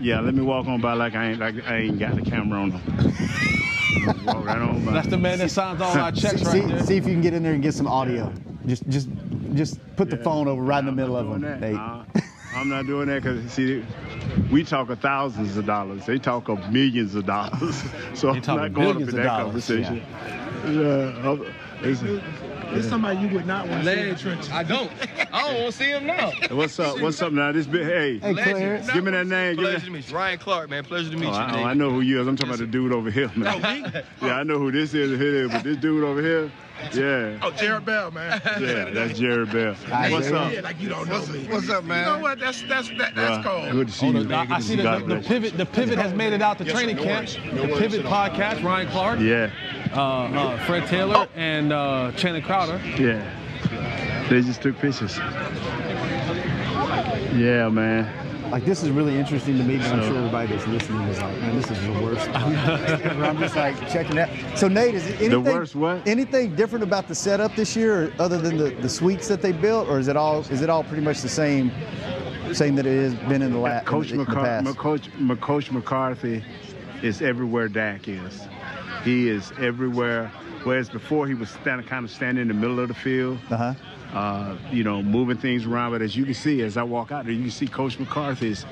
[0.00, 2.58] Yeah, let me walk on by like I ain't like I ain't got the camera
[2.58, 4.24] on him.
[4.24, 4.92] walk right on by.
[4.92, 6.84] That's the man that signs all our checks see, right there.
[6.84, 8.32] see if you can get in there and get some audio.
[8.66, 9.08] Just, just,
[9.54, 11.60] just put the phone over right in the middle of them, that.
[11.60, 11.76] Nate.
[12.52, 13.84] I'm not doing that because see,
[14.50, 16.04] we talk of thousands of dollars.
[16.06, 17.82] They talk of millions of dollars.
[18.14, 20.02] So I'm not going up in that dollars, conversation.
[20.66, 21.28] Yeah.
[21.28, 21.46] I'm-
[21.82, 22.20] it's-
[22.72, 24.50] It's somebody you would not want to see in the trenches.
[24.52, 24.90] I don't.
[25.32, 26.30] I don't want to see him now.
[26.52, 27.00] What's up?
[27.00, 27.50] What's up now?
[27.50, 28.88] This big, hey, Hey, Clarence.
[28.92, 29.56] give me that name.
[29.56, 29.84] Give me Pleasure that.
[29.86, 30.16] to meet you.
[30.16, 30.84] Ryan Clark, man.
[30.84, 31.36] Pleasure to meet Oh, you.
[31.36, 32.28] I, oh, I know who you is.
[32.28, 33.60] I'm talking about the dude over here, man.
[34.22, 36.52] yeah, I know who this is, here, but this dude over here,
[36.94, 38.40] yeah, Oh, Jared Bell, man.
[38.60, 39.74] yeah, that's Jared Bell.
[39.88, 40.42] Hi, What's Jared.
[40.42, 40.52] up?
[40.52, 41.46] Yeah, like you don't know me.
[41.48, 42.06] What's up, man?
[42.06, 42.38] You know what?
[42.38, 43.72] That's that's that, that's Bruh, cold.
[43.72, 44.24] Good to see Oh, you.
[44.24, 45.56] the- I, I see the, the, the pivot.
[45.56, 47.28] The pivot has made it out to Yes, training no camp.
[47.52, 48.28] No the pivot at all.
[48.28, 48.62] podcast.
[48.64, 49.50] Ryan Clark, Yeah,
[49.94, 52.80] uh, uh, Fred Taylor, and uh, Channing Crowder.
[52.98, 53.36] yeah.
[54.28, 55.18] They just took pictures.
[57.34, 58.08] Yeah, man.
[58.50, 61.38] Like this is really interesting to me, but I'm sure everybody that's listening is like,
[61.38, 62.28] man, this is the worst.
[62.34, 64.58] I'm just like checking that.
[64.58, 66.06] So Nate, is it anything, worst what?
[66.06, 69.88] anything different about the setup this year, other than the, the suites that they built,
[69.88, 71.70] or is it all is it all pretty much the same,
[72.52, 74.76] same that it has been in the last Coach, in, the- in McCar- past?
[75.40, 76.42] Coach, McCarthy
[77.02, 78.48] is everywhere Dak is.
[79.04, 80.26] He is everywhere.
[80.64, 83.38] Whereas before he was kind of standing in the middle of the field.
[83.48, 83.74] Uh huh.
[84.12, 85.92] Uh, you know, moving things around.
[85.92, 88.66] But as you can see, as I walk out there, you can see Coach McCarthy's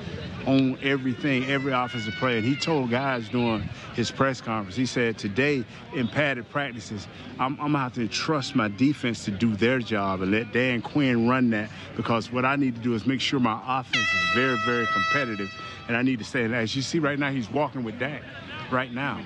[0.45, 2.37] on everything, every offensive play.
[2.37, 7.07] And he told guys during his press conference, he said, today in padded practices,
[7.39, 10.51] I'm, I'm going to have to trust my defense to do their job and let
[10.51, 14.07] Dan Quinn run that because what I need to do is make sure my offense
[14.13, 15.49] is very, very competitive.
[15.87, 18.23] And I need to say, and as you see right now, he's walking with Dak
[18.71, 19.19] right now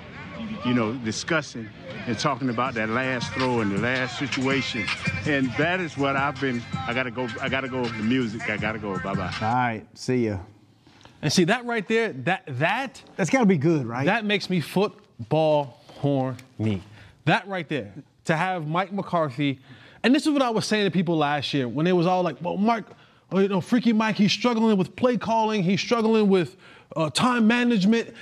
[0.65, 1.69] you know, discussing
[2.07, 4.85] and talking about that last throw and the last situation.
[5.25, 6.61] And that is what I've been.
[6.87, 7.27] I gotta go.
[7.41, 7.85] I gotta go.
[7.85, 8.49] The music.
[8.49, 8.97] I gotta go.
[8.99, 9.33] Bye bye.
[9.41, 9.85] All right.
[9.93, 10.39] See ya.
[11.21, 14.05] And see that right there, that that that's got to be good, right?
[14.05, 16.83] That makes me football horny.
[17.23, 17.93] That right there,
[18.25, 19.61] to have Mike McCarthy,
[20.03, 22.23] and this is what I was saying to people last year when it was all
[22.23, 22.83] like, well, Mike,
[23.31, 26.57] oh, you know, freaky Mike, he's struggling with play calling, he's struggling with
[26.97, 28.13] uh, time management.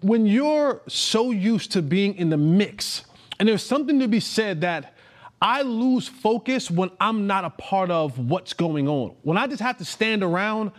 [0.00, 3.04] When you're so used to being in the mix,
[3.38, 4.94] and there's something to be said that
[5.42, 9.14] I lose focus when I'm not a part of what's going on.
[9.22, 10.72] When I just have to stand around,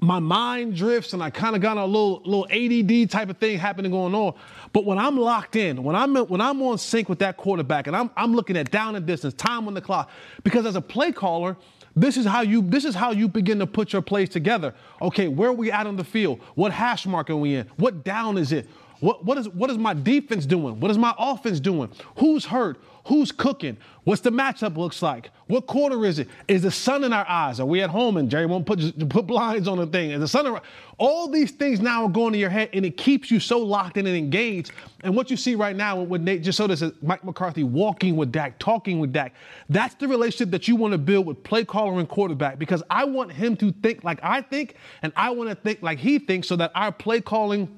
[0.00, 3.58] my mind drifts and I kind of got a little little ADD type of thing
[3.58, 4.34] happening going on.
[4.72, 7.96] But when I'm locked in, when I'm when I'm on sync with that quarterback and
[7.96, 10.10] I'm I'm looking at down and distance, time on the clock,
[10.42, 11.56] because as a play caller,
[11.96, 14.74] this is how you this is how you begin to put your plays together.
[15.00, 16.40] Okay, where are we at on the field?
[16.54, 17.66] What hash mark are we in?
[17.76, 18.68] What down is it?
[19.04, 20.80] What what is what is my defense doing?
[20.80, 21.92] What is my offense doing?
[22.16, 22.80] Who's hurt?
[23.08, 23.76] Who's cooking?
[24.04, 25.30] What's the matchup looks like?
[25.46, 26.28] What quarter is it?
[26.48, 27.60] Is the sun in our eyes?
[27.60, 30.12] Are we at home and Jerry won't put put blinds on the thing?
[30.12, 30.62] Is the sun around?
[30.96, 33.98] All these things now are going to your head and it keeps you so locked
[33.98, 34.72] in and engaged.
[35.02, 38.16] And what you see right now with Nate just so this is Mike McCarthy walking
[38.16, 39.34] with Dak, talking with Dak.
[39.68, 43.04] That's the relationship that you want to build with play caller and quarterback because I
[43.04, 46.48] want him to think like I think and I want to think like he thinks
[46.48, 47.68] so that our play calling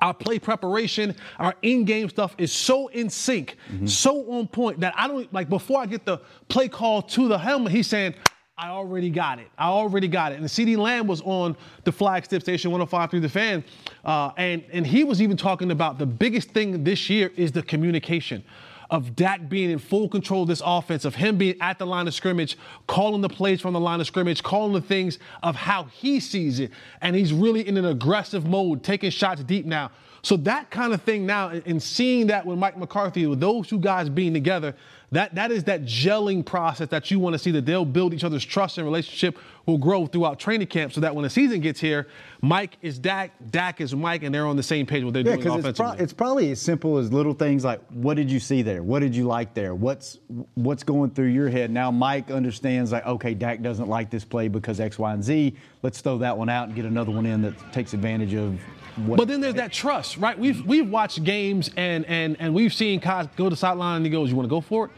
[0.00, 3.86] our play preparation, our in-game stuff is so in sync, mm-hmm.
[3.86, 7.38] so on point that I don't like before I get the play call to the
[7.38, 8.14] helmet, he's saying,
[8.58, 9.48] I already got it.
[9.58, 10.38] I already got it.
[10.38, 13.62] And CeeDee Lamb was on the flagship station 105 through the fan.
[14.02, 17.62] Uh, and, and he was even talking about the biggest thing this year is the
[17.62, 18.42] communication
[18.90, 22.06] of Dak being in full control of this offense, of him being at the line
[22.06, 25.84] of scrimmage, calling the plays from the line of scrimmage, calling the things of how
[25.84, 26.70] he sees it.
[27.00, 29.90] And he's really in an aggressive mode, taking shots deep now.
[30.26, 33.78] So that kind of thing now, and seeing that with Mike McCarthy, with those two
[33.78, 34.74] guys being together,
[35.12, 38.24] that that is that gelling process that you want to see that they'll build each
[38.24, 41.78] other's trust and relationship will grow throughout training camp so that when the season gets
[41.78, 42.08] here,
[42.40, 45.36] Mike is Dak, Dak is Mike, and they're on the same page what they're yeah,
[45.36, 45.70] doing offensively.
[45.70, 48.82] It's, pro- it's probably as simple as little things like what did you see there?
[48.82, 49.76] What did you like there?
[49.76, 50.18] What's
[50.54, 51.70] what's going through your head?
[51.70, 55.54] Now Mike understands like, okay, Dak doesn't like this play because X, Y, and Z.
[55.82, 58.58] Let's throw that one out and get another one in that takes advantage of
[58.96, 60.38] what but then there's that trust, right?
[60.38, 64.06] We've we've watched games and and and we've seen Kyle go to the sideline and
[64.06, 64.90] he goes, "You want to go for it?"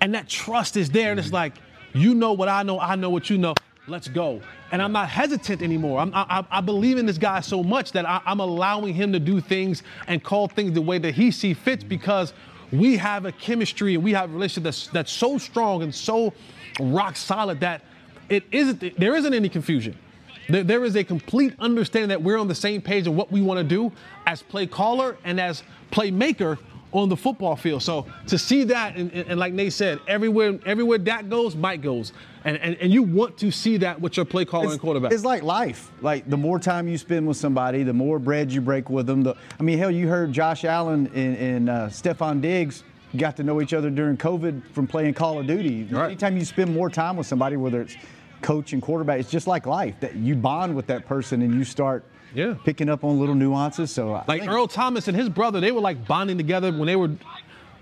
[0.00, 1.36] And that trust is there, and it's mm-hmm.
[1.36, 1.54] like,
[1.94, 3.54] you know what I know, I know what you know.
[3.88, 4.40] Let's go.
[4.72, 6.00] And I'm not hesitant anymore.
[6.00, 9.20] I'm, I, I believe in this guy so much that I, I'm allowing him to
[9.20, 12.32] do things and call things the way that he see fits because
[12.72, 16.32] we have a chemistry and we have a relationship that's that's so strong and so
[16.80, 17.82] rock solid that
[18.28, 19.96] it isn't there isn't any confusion.
[20.48, 23.40] There, there is a complete understanding that we're on the same page of what we
[23.40, 23.92] want to do
[24.26, 26.58] as play caller and as playmaker
[26.92, 27.82] on the football field.
[27.82, 31.82] So to see that, and, and, and, like Nate said, everywhere everywhere that goes, Mike
[31.82, 32.12] goes.
[32.44, 35.12] And, and, and you want to see that with your play caller it's, and quarterback.
[35.12, 35.90] It's like life.
[36.00, 39.22] Like the more time you spend with somebody, the more bread you break with them.
[39.22, 42.84] The, I mean, hell, you heard Josh Allen and, and uh, Stefon Diggs
[43.16, 45.84] got to know each other during COVID from playing Call of Duty.
[45.84, 46.06] Right.
[46.06, 47.96] Anytime you spend more time with somebody, whether it's
[48.46, 49.18] coach and quarterback.
[49.18, 52.54] It's just like life that you bond with that person and you start yeah.
[52.62, 53.90] picking up on little nuances.
[53.90, 57.10] So like Earl Thomas and his brother, they were like bonding together when they were.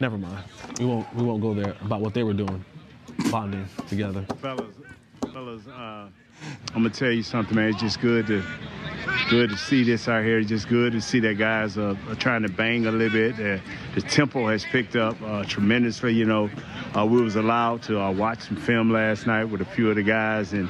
[0.01, 0.43] Never mind.
[0.79, 1.15] We won't.
[1.15, 2.65] We won't go there about what they were doing,
[3.31, 4.25] bonding together.
[4.41, 4.75] Fellas,
[5.33, 6.09] fellas, uh,
[6.75, 7.71] I'm gonna tell you something, man.
[7.71, 8.43] It's just good to
[9.31, 10.39] good to see this out here.
[10.39, 13.37] It's just good to see that guys are, are trying to bang a little bit.
[13.95, 16.13] The tempo has picked up uh, tremendously.
[16.15, 16.51] You know,
[16.97, 19.97] uh, we was allowed to uh, watch some film last night with a few of
[19.97, 20.69] the guys, and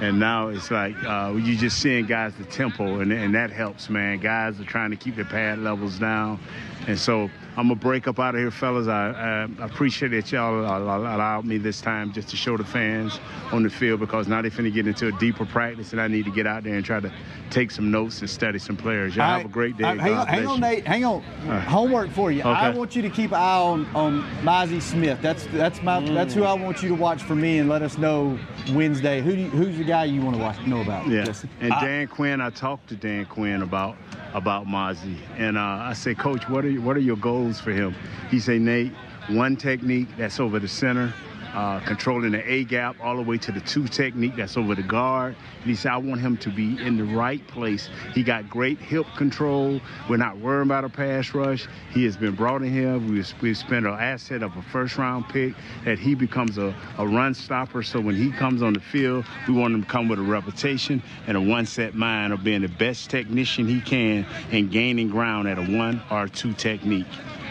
[0.00, 3.88] and now it's like uh, you just seeing guys the tempo, and, and that helps,
[3.88, 4.18] man.
[4.18, 6.40] Guys are trying to keep their pad levels down,
[6.86, 8.88] and so I'm gonna break up out of here, fellas.
[8.88, 13.20] I, I appreciate that y'all allowed me this time just to show the fans
[13.52, 16.24] on the field because now they're finna get into a deeper practice, and I need
[16.24, 17.12] to get out there and try to
[17.50, 19.14] take some notes and study some players.
[19.14, 19.84] Y'all have a great day.
[19.84, 20.84] hang, on, hang on, Nate.
[20.84, 21.22] Hang on.
[21.46, 21.60] Right.
[21.62, 22.40] Homework for you.
[22.40, 22.50] Okay.
[22.50, 25.20] I want you to keep an eye on on Mazi Smith.
[25.22, 26.12] That's that's my mm.
[26.12, 28.36] that's who I want you to watch for me, and let us know
[28.72, 31.06] Wednesday who you, who's the guy you want to watch know about.
[31.06, 31.32] Yeah.
[31.60, 33.96] And Dan Quinn, I talked to Dan Quinn about
[34.34, 37.94] about Mazi, and uh, I said, Coach, what are what are your goals for him?
[38.30, 38.92] He said, Nate,
[39.28, 41.14] one technique that's over the center
[41.54, 44.82] uh, controlling the A gap all the way to the two technique that's over the
[44.82, 45.36] guard.
[45.60, 47.88] And he said, I want him to be in the right place.
[48.12, 49.80] He got great hip control.
[50.08, 51.68] We're not worrying about a pass rush.
[51.92, 52.98] He has been brought in here.
[52.98, 57.06] We've, we've spent an asset of a first round pick that he becomes a, a
[57.06, 57.82] run stopper.
[57.82, 61.02] So when he comes on the field, we want him to come with a reputation
[61.28, 65.48] and a one set mind of being the best technician he can and gaining ground
[65.48, 67.06] at a one or two technique.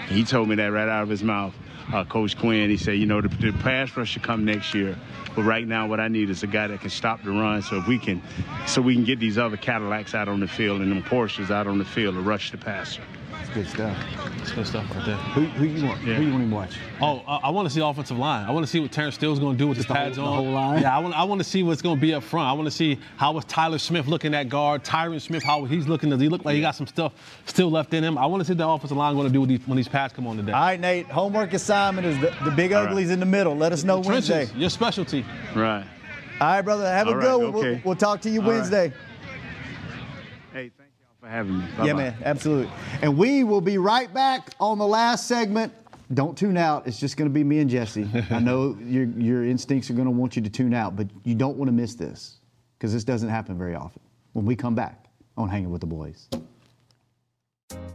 [0.09, 1.55] He told me that right out of his mouth
[1.91, 2.69] uh, Coach Quinn.
[2.69, 4.98] He said, you know, the, the pass rush should come next year.
[5.36, 7.62] But right now, what I need is a guy that can stop the run.
[7.62, 8.22] So if we can,
[8.67, 11.67] so we can get these other Cadillacs out on the field and them Porsches out
[11.67, 13.02] on the field to rush the passer.
[13.53, 13.97] That's good stuff.
[14.37, 15.15] That's good stuff right there.
[15.15, 16.01] Who, who you want?
[16.03, 16.15] Yeah.
[16.15, 16.77] Who you want him to watch?
[16.99, 18.47] Oh, uh, I want to see offensive line.
[18.47, 20.17] I want to see what Terence Steele's going to do with Just the the pads
[20.17, 20.43] whole- the on.
[20.43, 20.81] whole line?
[20.81, 21.15] Yeah, I want.
[21.15, 22.47] I want to see what's going to be up front.
[22.49, 24.83] I want to see how was Tyler Smith looking at guard.
[24.83, 26.09] Tyron Smith, how he's looking.
[26.09, 27.13] Does he look like he got some stuff
[27.45, 28.17] still left in him?
[28.17, 30.13] I want to see the offensive line going to do with these, when these pads
[30.13, 30.51] come on today.
[30.51, 31.05] All right, Nate.
[31.07, 32.89] Homework assignment is the, the big All right.
[32.89, 33.55] uglies in the middle.
[33.55, 34.59] Let us know Trenches, Wednesday.
[34.59, 35.23] your specialty.
[35.55, 35.85] Right.
[36.41, 36.85] All right, brother.
[36.85, 37.53] Have All a right, good one.
[37.53, 38.55] We'll, we'll talk to you All right.
[38.55, 38.93] Wednesday.
[40.51, 40.83] Hey, thank y'all
[41.23, 41.65] for having me.
[41.65, 41.93] Yeah, Bye-bye.
[41.93, 42.15] man.
[42.25, 42.69] Absolutely.
[43.01, 45.73] And we will be right back on the last segment.
[46.13, 46.86] Don't tune out.
[46.86, 48.07] It's just going to be me and Jesse.
[48.29, 51.33] I know your, your instincts are going to want you to tune out, but you
[51.33, 52.39] don't want to miss this
[52.77, 54.01] because this doesn't happen very often.
[54.33, 55.05] When we come back
[55.38, 56.27] on Hanging with the Boys.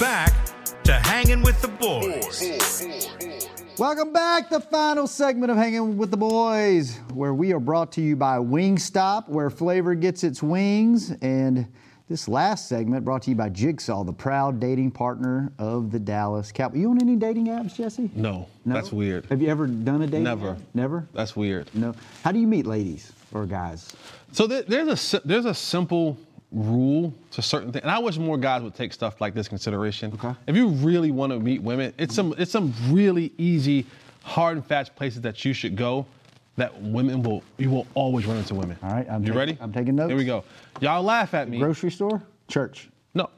[0.00, 0.32] Back
[0.84, 2.86] to hanging with the boys.
[3.78, 4.48] Welcome back.
[4.48, 8.16] To the final segment of Hanging with the Boys, where we are brought to you
[8.16, 11.10] by Wingstop, where flavor gets its wings.
[11.20, 11.66] And
[12.08, 16.50] this last segment brought to you by Jigsaw, the proud dating partner of the Dallas
[16.52, 16.80] Cowboys.
[16.80, 18.10] You on any dating apps, Jesse?
[18.14, 18.74] No, No?
[18.74, 19.26] that's weird.
[19.26, 20.52] Have you ever done a dating Never.
[20.52, 20.58] app?
[20.72, 21.06] Never?
[21.12, 21.68] That's weird.
[21.74, 21.94] No.
[22.24, 23.92] How do you meet ladies or guys?
[24.32, 26.16] So there's a there's a simple
[26.52, 30.12] rule to certain things, and I wish more guys would take stuff like this consideration.
[30.14, 30.34] Okay.
[30.46, 33.86] If you really want to meet women, it's some it's some really easy,
[34.22, 36.06] hard and fast places that you should go.
[36.56, 38.76] That women will you will always run into women.
[38.82, 39.56] All right, I'm you ready?
[39.60, 40.08] I'm taking notes.
[40.08, 40.44] Here we go.
[40.80, 41.58] Y'all laugh at me.
[41.58, 42.22] Grocery store?
[42.48, 42.88] Church.
[43.14, 43.30] No,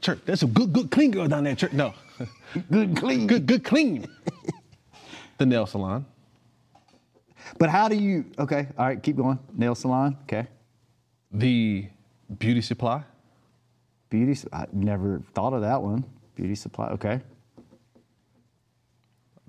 [0.00, 0.18] church.
[0.24, 1.54] There's a good good clean girl down there.
[1.54, 1.72] Church.
[1.72, 1.94] No.
[2.70, 3.26] good clean.
[3.26, 4.06] Good good clean.
[5.38, 6.06] the nail salon.
[7.58, 8.24] But how do you?
[8.38, 9.38] Okay, all right, keep going.
[9.54, 10.16] Nail salon.
[10.24, 10.46] Okay.
[11.32, 11.86] The
[12.38, 13.02] beauty supply.
[14.10, 14.38] Beauty.
[14.52, 16.04] I never thought of that one.
[16.34, 16.88] Beauty supply.
[16.88, 17.20] Okay.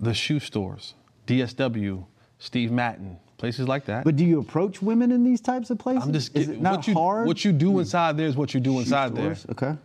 [0.00, 0.94] The shoe stores.
[1.26, 2.04] DSW.
[2.38, 3.18] Steve Madden.
[3.36, 4.04] Places like that.
[4.04, 6.04] But do you approach women in these types of places?
[6.04, 7.26] I'm just Is it not what you, hard?
[7.26, 9.36] What you do inside there is what you do Shoe inside there.
[9.50, 9.76] Okay.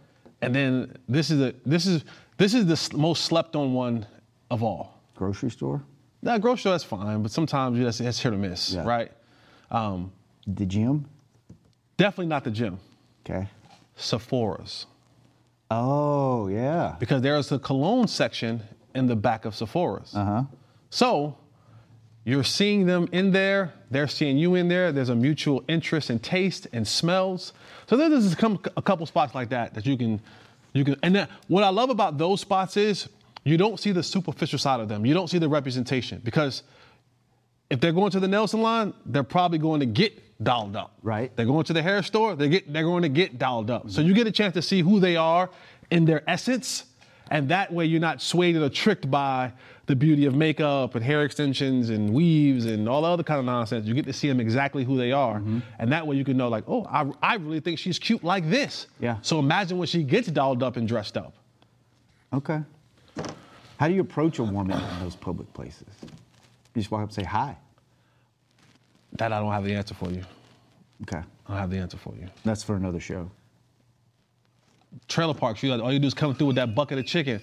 [0.42, 2.04] And then this is a this is
[2.38, 4.06] this is the most slept on one
[4.50, 5.00] of all.
[5.16, 5.84] Grocery store.
[6.22, 8.86] Now, grocery store that's fine, but sometimes that's, that's hit or miss, Yeah.
[8.86, 9.12] right?
[9.70, 10.12] Um,
[10.48, 11.06] the gym.
[11.98, 12.80] Definitely not the gym.
[13.26, 13.48] Okay.
[13.96, 14.86] Sephora's.
[15.72, 16.96] Oh yeah.
[17.00, 18.62] Because there's a cologne section
[18.94, 20.14] in the back of Sephora's.
[20.16, 20.44] Uh huh.
[20.90, 21.38] So
[22.26, 24.92] you're seeing them in there, they're seeing you in there.
[24.92, 27.54] There's a mutual interest in taste and smells.
[27.88, 30.22] So there's a couple spots like that that you can,
[30.72, 30.96] you can.
[31.04, 33.10] And then what I love about those spots is
[33.44, 35.06] you don't see the superficial side of them.
[35.06, 36.64] You don't see the representation because
[37.70, 40.98] if they're going to the Nelson line, they're probably going to get dolled up.
[41.04, 41.36] Right.
[41.36, 43.90] They're going to the hair store, they get they're going to get dolled up.
[43.90, 45.50] So you get a chance to see who they are
[45.92, 46.86] in their essence,
[47.30, 49.52] and that way you're not swayed or tricked by
[49.86, 53.46] the beauty of makeup and hair extensions and weaves and all the other kind of
[53.46, 53.86] nonsense.
[53.86, 55.60] You get to see them exactly who they are, mm-hmm.
[55.80, 58.50] and that way you can know like, oh, I, I really think she's cute like
[58.50, 58.88] this.
[59.00, 59.18] Yeah.
[59.22, 61.34] So imagine when she gets dolled up and dressed up.
[62.32, 62.62] Okay.
[63.78, 65.88] How do you approach a woman in those public places?
[66.02, 66.10] You
[66.82, 67.58] just walk up and say hi.
[69.18, 70.24] That I don't have the answer for you.
[71.04, 71.18] Okay.
[71.48, 72.28] I don't have the answer for you.
[72.44, 73.30] That's for another show.
[75.08, 75.62] trailer parks.
[75.64, 77.42] You got, all you do is come through with that bucket of chicken.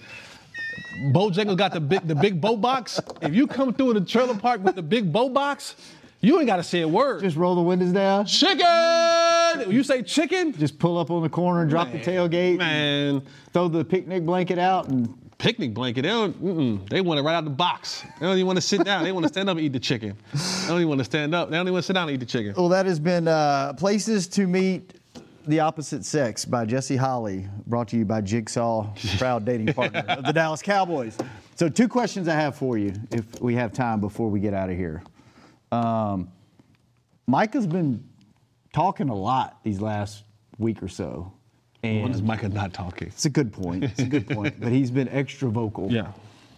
[1.13, 2.99] Bojangles got the big the big bow box.
[3.21, 5.75] If you come through in the trailer park with the big bow box,
[6.21, 7.21] you ain't got to say a word.
[7.21, 8.25] Just roll the windows down.
[8.25, 9.71] Chicken.
[9.71, 10.53] You say chicken?
[10.53, 12.57] Just pull up on the corner and drop the tailgate.
[12.57, 13.21] Man,
[13.53, 16.03] throw the picnic blanket out and picnic blanket.
[16.03, 16.87] They don't.
[16.89, 18.03] They want it right out the box.
[18.19, 19.03] They don't even want to sit down.
[19.03, 20.15] They want to stand up and eat the chicken.
[20.33, 21.49] They don't even want to stand up.
[21.49, 22.53] They don't even want to sit down and eat the chicken.
[22.55, 24.93] Well, that has been uh, Places to Meet
[25.47, 30.25] the Opposite Sex by Jesse Holley, brought to you by Jigsaw, proud dating partner of
[30.25, 31.17] the Dallas Cowboys.
[31.55, 34.69] So, two questions I have for you, if we have time before we get out
[34.69, 35.03] of here.
[35.71, 36.29] Um,
[37.27, 38.07] Micah's been
[38.73, 40.23] talking a lot these last
[40.59, 41.33] week or so.
[41.83, 43.07] And When is Micah not talking?
[43.07, 43.83] It's a good point.
[43.83, 44.59] It's a good point.
[44.59, 46.11] But he's been extra vocal Yeah.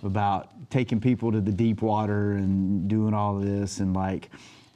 [0.04, 4.30] about taking people to the deep water and doing all this and like,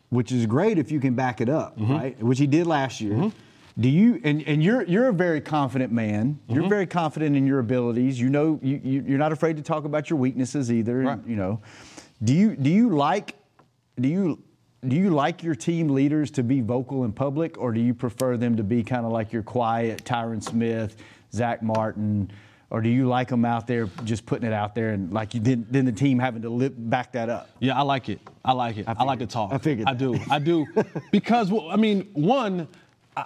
[0.09, 1.91] which is great if you can back it up, Mm-hmm.
[1.93, 2.23] right?
[2.23, 3.31] Which he did last year.
[3.79, 6.39] Do you and, and you're you're a very confident man.
[6.47, 6.53] Mm-hmm.
[6.55, 8.19] You're very confident in your abilities.
[8.19, 10.99] You know you, you you're not afraid to talk about your weaknesses either.
[11.01, 11.19] Right.
[11.27, 11.61] You know,
[12.23, 13.35] do you do you like
[13.99, 14.41] do you
[14.85, 18.37] do you like your team leaders to be vocal in public, or do you prefer
[18.37, 20.97] them to be kind of like your quiet Tyron Smith,
[21.33, 22.31] Zach Martin,
[22.69, 25.39] or do you like them out there just putting it out there and like you
[25.39, 27.49] did then the team having to lip, back that up?
[27.59, 28.19] Yeah, I like it.
[28.43, 28.85] I like it.
[28.87, 29.53] I, like to talk.
[29.53, 29.99] I figured I that.
[29.99, 30.19] do.
[30.29, 30.67] I do.
[31.11, 32.67] because well, I mean, one,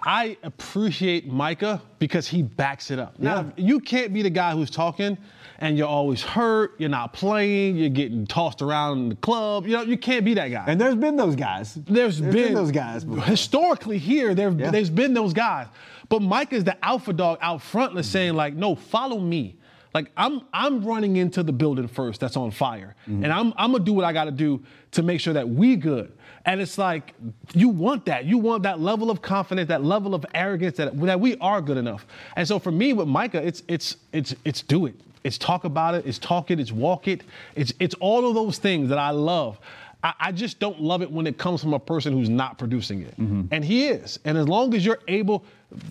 [0.04, 3.18] I appreciate Micah because he backs it up.
[3.18, 3.64] Now, Yeah.
[3.64, 5.18] you can't be the guy who's talking
[5.58, 9.66] and you're always hurt, you're not playing, you're getting tossed around in the club.
[9.66, 10.64] You know, you can't be that guy.
[10.66, 11.74] And there's been those guys.
[11.74, 13.22] There's There's been, been those guys before.
[13.24, 14.70] Historically, here there, Yeah.
[14.70, 15.66] there's been those guys,
[16.08, 19.56] but Mike is the alpha dog out front, that's saying like, no, follow me.
[19.94, 22.18] Like I'm, I'm running into the building first.
[22.18, 23.24] That's on fire, Mm-hmm.
[23.24, 24.62] and I'm, I'm gonna do what I got to do
[24.92, 26.12] to make sure that we good.
[26.44, 27.14] And it's like
[27.54, 28.24] you want that.
[28.24, 31.76] You want that level of confidence, that level of arrogance that, that we are good
[31.76, 32.06] enough.
[32.36, 34.94] And so for me with Micah, it's it's it's it's do it.
[35.24, 36.04] It's talk about it.
[36.04, 36.58] It's talk it.
[36.58, 37.22] It's walk it.
[37.54, 39.60] It's it's all of those things that I love.
[40.02, 43.02] I, I just don't love it when it comes from a person who's not producing
[43.02, 43.12] it.
[43.12, 43.42] Mm-hmm.
[43.52, 44.18] And he is.
[44.24, 45.44] And as long as you're able,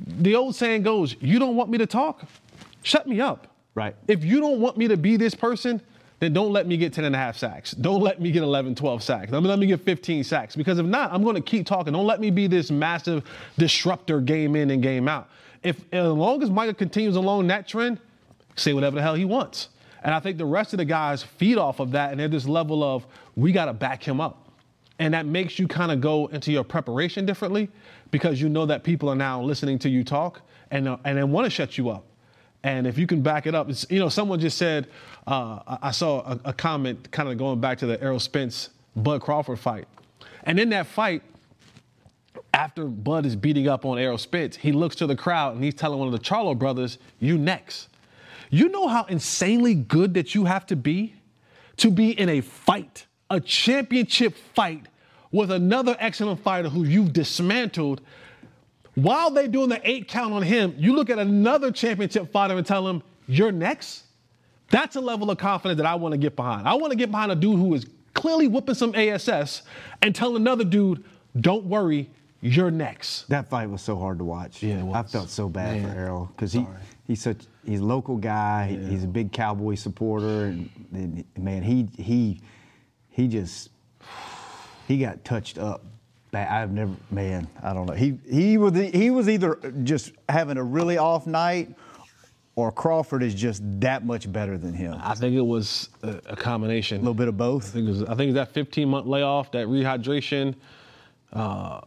[0.05, 2.23] the old saying goes, you don't want me to talk,
[2.83, 3.47] shut me up.
[3.73, 3.95] Right.
[4.09, 5.81] If you don't want me to be this person,
[6.21, 7.71] then don't let me get 10 and a half sacks.
[7.71, 9.31] Don't let me get 11, 12 sacks.
[9.31, 10.55] Let me, let me get 15 sacks.
[10.55, 11.93] Because if not, I'm going to keep talking.
[11.93, 13.23] Don't let me be this massive
[13.57, 15.29] disruptor game in and game out.
[15.63, 17.99] If as long as Micah continues along that trend,
[18.55, 19.69] say whatever the hell he wants.
[20.03, 22.47] And I think the rest of the guys feed off of that, and they're this
[22.47, 23.03] level of
[23.35, 24.47] we got to back him up.
[24.99, 27.67] And that makes you kind of go into your preparation differently
[28.11, 31.23] because you know that people are now listening to you talk and, uh, and they
[31.23, 32.05] want to shut you up.
[32.63, 34.87] And if you can back it up, you know, someone just said,
[35.27, 38.69] uh, I, I saw a, a comment kind of going back to the Errol Spence
[38.95, 39.87] Bud Crawford fight.
[40.43, 41.23] And in that fight,
[42.53, 45.73] after Bud is beating up on Errol Spence, he looks to the crowd and he's
[45.73, 47.87] telling one of the Charlo brothers, You next.
[48.49, 51.15] You know how insanely good that you have to be
[51.77, 54.87] to be in a fight, a championship fight
[55.31, 58.01] with another excellent fighter who you've dismantled.
[58.95, 62.65] While they're doing the eight count on him, you look at another championship fighter and
[62.65, 64.03] tell him, You're next.
[64.69, 66.67] That's a level of confidence that I want to get behind.
[66.67, 69.63] I want to get behind a dude who is clearly whooping some ASS
[70.01, 71.03] and tell another dude,
[71.39, 72.09] Don't worry,
[72.41, 73.29] you're next.
[73.29, 74.61] That fight was so hard to watch.
[74.63, 74.83] Yeah.
[74.93, 76.65] I felt so bad Man, for Errol because he
[77.07, 78.67] he's such he's a local guy.
[78.69, 82.41] he- He's a big Cowboy supporter, and, and man, he he
[83.09, 83.69] he just
[84.87, 85.85] he got touched up.
[86.33, 87.47] I've never man.
[87.61, 87.93] I don't know.
[87.93, 91.75] He he was he was either just having a really off night,
[92.55, 94.97] or Crawford is just that much better than him.
[95.01, 96.97] I think it was a, a combination.
[96.97, 97.69] A little bit of both.
[97.69, 98.03] I think it was.
[98.03, 100.55] I think it was that 15 month layoff, that rehydration,
[101.33, 101.81] uh,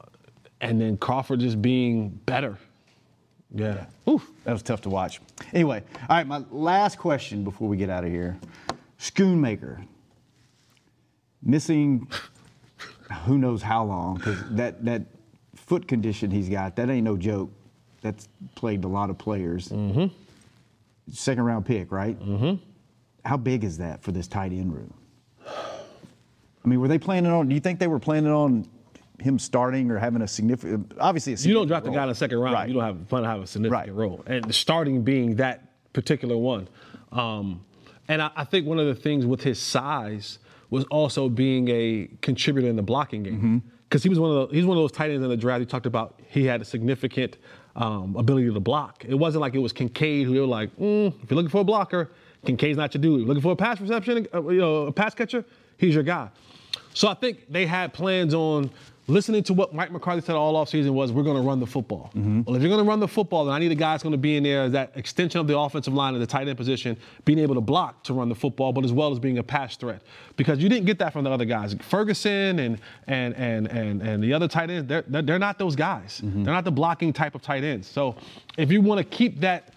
[0.60, 2.58] and then Crawford just being better.
[3.54, 3.86] Yeah.
[4.08, 5.20] Oof, that was tough to watch.
[5.52, 8.36] Anyway, all right, my last question before we get out of here.
[8.98, 9.86] Schoonmaker
[11.42, 12.08] missing
[13.24, 15.02] who knows how long because that that
[15.54, 17.50] foot condition he's got that ain't no joke.
[18.02, 19.68] That's plagued a lot of players.
[19.68, 20.06] Mm-hmm.
[21.12, 22.18] Second round pick, right?
[22.20, 22.62] Mm-hmm.
[23.24, 24.92] How big is that for this tight end room?
[25.46, 27.48] I mean, were they planning on?
[27.48, 28.66] Do you think they were planning on
[29.20, 30.92] him starting or having a significant?
[30.98, 31.92] Obviously, a significant you don't drop role.
[31.92, 32.54] a guy in the second round.
[32.54, 32.68] Right.
[32.68, 33.94] You don't have plan to have a significant Right.
[33.94, 36.68] role, and starting being that particular one.
[37.12, 37.64] Um,
[38.08, 40.38] and I, I think one of the things with his size
[40.74, 43.58] was also being a contributor in the blocking game Mm-hmm.
[43.88, 45.60] because he was one of the, he's one of those tight ends in the draft.
[45.60, 47.38] You talked about he had a significant
[47.76, 49.04] um, ability to block.
[49.06, 51.60] It wasn't like it was Kincaid who they were like, mm, if you're looking for
[51.60, 52.10] a blocker,
[52.46, 53.20] Kincaid's not your dude.
[53.20, 55.44] You're looking for a pass reception, uh, you know, a pass catcher,
[55.78, 56.28] he's your guy.
[56.92, 58.70] So I think they had plans on
[59.06, 62.10] listening to what Mike McCarthy said all offseason was we're going to run the football.
[62.14, 62.42] Mm-hmm.
[62.42, 64.12] Well, if you're going to run the football, then I need a guy that's going
[64.12, 66.96] to be in there that extension of the offensive line at the tight end position,
[67.24, 69.76] being able to block to run the football, but as well as being a pass
[69.76, 70.02] threat.
[70.36, 71.74] Because you didn't get that from the other guys.
[71.82, 75.76] Ferguson and and and and, and the other tight ends, they're, they're, they're not those
[75.76, 76.20] guys.
[76.24, 76.44] Mm-hmm.
[76.44, 77.88] They're not the blocking type of tight ends.
[77.88, 78.16] So
[78.56, 79.74] if you want to keep that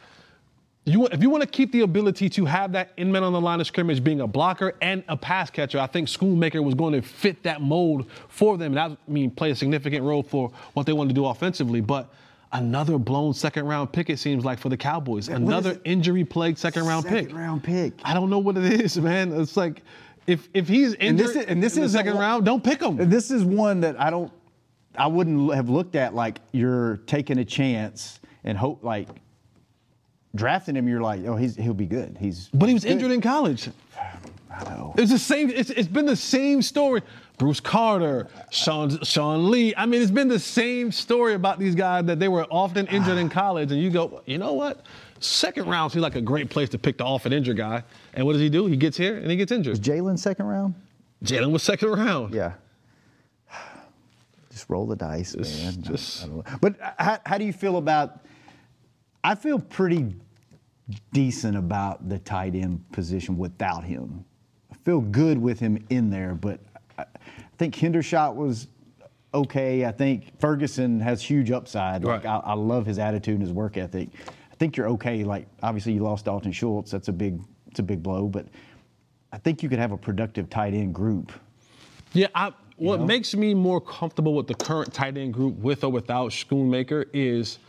[0.88, 3.42] you, if you want to keep the ability to have that in man on the
[3.42, 6.94] line of scrimmage being a blocker and a pass catcher, I think Schoonmaker was going
[6.94, 8.78] to fit that mold for them.
[8.78, 11.82] And that I mean play a significant role for what they want to do offensively.
[11.82, 12.14] But
[12.54, 15.28] another blown second round pick, it seems like, for the Cowboys.
[15.28, 17.26] Is Another injury plagued second round pick.
[17.26, 17.94] Second round pick.
[18.04, 19.34] I don't know what it is, man.
[19.34, 19.84] It's like
[20.26, 22.64] if if he's injured And this is, and this in the is second round, don't
[22.64, 23.10] pick him.
[23.10, 24.32] This is one that I don't,
[24.96, 29.10] I wouldn't have looked at like you're taking a chance and hope like
[30.38, 30.88] drafting him.
[30.88, 32.18] You're like, oh, he's he'll be good.
[32.20, 32.94] He's But he was good.
[32.94, 33.70] injured in college.
[34.50, 34.94] I know.
[34.98, 35.50] It's the same.
[35.50, 37.02] It's, it's been the same story.
[37.38, 39.74] Bruce Carter, Sean Sean Lee.
[39.76, 43.18] I mean, it's been the same story about these guys that they were often injured
[43.18, 44.86] in college, and you go, you know what?
[45.20, 47.84] Second round seems like a great place to pick the often injured guy.
[48.14, 48.66] And what does he do?
[48.68, 49.78] He gets here and he gets injured.
[49.78, 50.74] Jaylon second round.
[51.24, 52.34] Jaylon was second round.
[52.34, 52.54] Yeah.
[54.52, 55.82] Just roll the dice, man.
[55.82, 56.62] Just- I don't.
[56.62, 58.20] But how, how do you feel about?
[59.24, 60.16] I feel pretty
[61.14, 64.24] decent about the tight end position without him.
[64.72, 66.60] I feel good with him in there, but
[66.98, 67.06] I,
[67.58, 68.68] think Hendershot was
[69.34, 69.86] okay.
[69.86, 72.04] I think Ferguson has huge upside.
[72.04, 72.42] Like Right.
[72.46, 74.10] I, I love his attitude and his work ethic.
[74.28, 75.24] I think you're okay.
[75.24, 76.92] Like obviously you lost Dalton Schultz.
[76.92, 78.48] That's a big, it's a big blow, but
[79.32, 81.32] I think you could have a productive tight end group.
[82.14, 83.06] Yeah, I, what know?
[83.06, 87.60] makes me more comfortable with the current tight end group, with or without Schoonmaker, is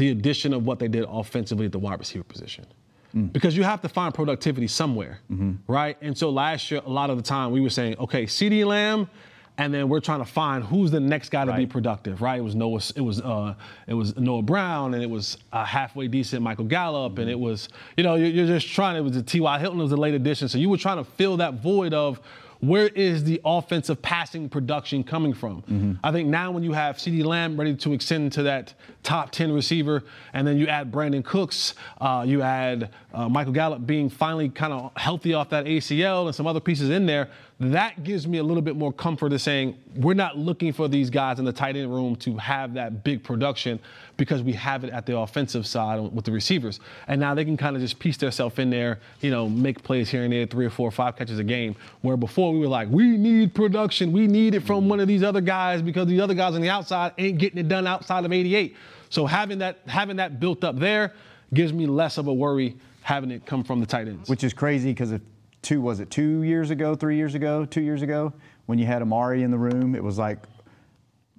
[0.00, 2.66] the addition of what they did offensively at the wide receiver position.
[3.14, 3.32] Mm.
[3.32, 5.52] Because you have to find productivity somewhere, mm-hmm.
[5.70, 5.96] right?
[6.00, 9.10] And so last year, a lot of the time, we were saying, okay, CeeDee Lamb,
[9.58, 12.38] and then we're trying to find who's the next guy to be productive, right?
[12.38, 13.54] It was Noah, it was uh,
[13.86, 17.42] it was Noah Brown, and it was a halfway decent Michael Gallup, and it mm-hmm.
[17.42, 18.96] was, you know, you're, you're just trying.
[18.96, 19.58] It was the T.Y.
[19.58, 22.20] Hilton was the late addition, so you were trying to fill that void of
[22.60, 25.98] where is the offensive passing production coming from?
[26.04, 29.50] I think now when you have CeeDee Lamb ready to extend to that top 10
[29.52, 30.02] receiver,
[30.34, 34.72] and then you add Brandin Cooks, uh, you add uh, Michael Gallup being finally kind
[34.72, 37.30] of healthy off that ACL and some other pieces in there,
[37.60, 41.10] that gives me a little bit more comfort of saying we're not looking for these
[41.10, 43.78] guys in the tight end room to have that big production
[44.16, 46.80] because we have it at the offensive side with the receivers.
[47.06, 50.08] And now they can kind of just piece themselves in there, you know, make plays
[50.08, 51.76] here and there, three or four or five catches a game.
[52.00, 54.10] Where before we were like, we need production.
[54.10, 56.70] We need it from one of these other guys because the other guys on the
[56.70, 58.74] outside ain't getting it done outside of 88.
[59.10, 61.12] So having that having that built up there
[61.52, 64.30] gives me less of a worry having it come from the tight ends.
[64.30, 65.20] which is crazy because if
[65.62, 68.32] two was it two years ago, three years ago, two years ago
[68.70, 70.38] when you had Amari in the room, it was like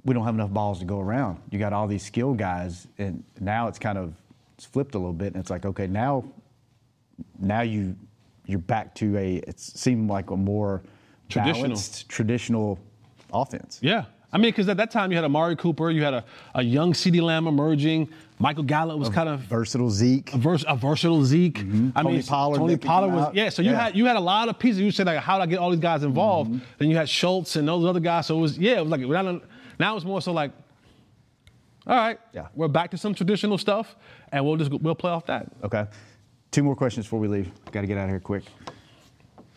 [0.04, 1.38] we don't have enough balls to go around.
[1.50, 4.14] You got all these skill guys, and now it's kind of
[4.56, 6.26] it's flipped a little bit, and it's like okay, now
[7.40, 7.96] now you
[8.48, 10.82] you're back to a it seemed like a more
[11.30, 11.64] Traditional.
[11.64, 12.78] balanced, traditional
[13.32, 13.80] offense.
[13.82, 14.04] Yeah.
[14.34, 16.92] I mean, because at that time you had Amari Cooper, you had a, a young
[16.92, 18.10] CeeDee Lamb emerging.
[18.42, 20.34] Michael Gallup was kind of Versatile Zeke.
[20.34, 21.60] a, vers- a versatile Zeke.
[21.60, 21.90] I Mm-hmm.
[21.92, 23.36] Tony mean, Pollard Tony Pollard was out.
[23.36, 23.50] yeah.
[23.50, 23.76] So you Yeah.
[23.76, 23.84] Mm-hmm.
[23.86, 24.82] had you had a lot of pieces.
[24.82, 26.60] You said like, how do I get all these guys involved?
[26.78, 28.26] Then you had Schultz and those other guys.
[28.28, 28.78] So it was yeah.
[28.80, 29.42] It was like now,
[29.80, 30.52] now it's more so like,
[31.88, 32.48] all right, Yeah.
[32.56, 33.96] we're back to some traditional stuff,
[34.32, 35.48] and we'll just we'll play off that.
[35.64, 35.86] Okay.
[36.52, 37.50] Two more questions before we leave.
[37.72, 38.44] Got to get out of here quick.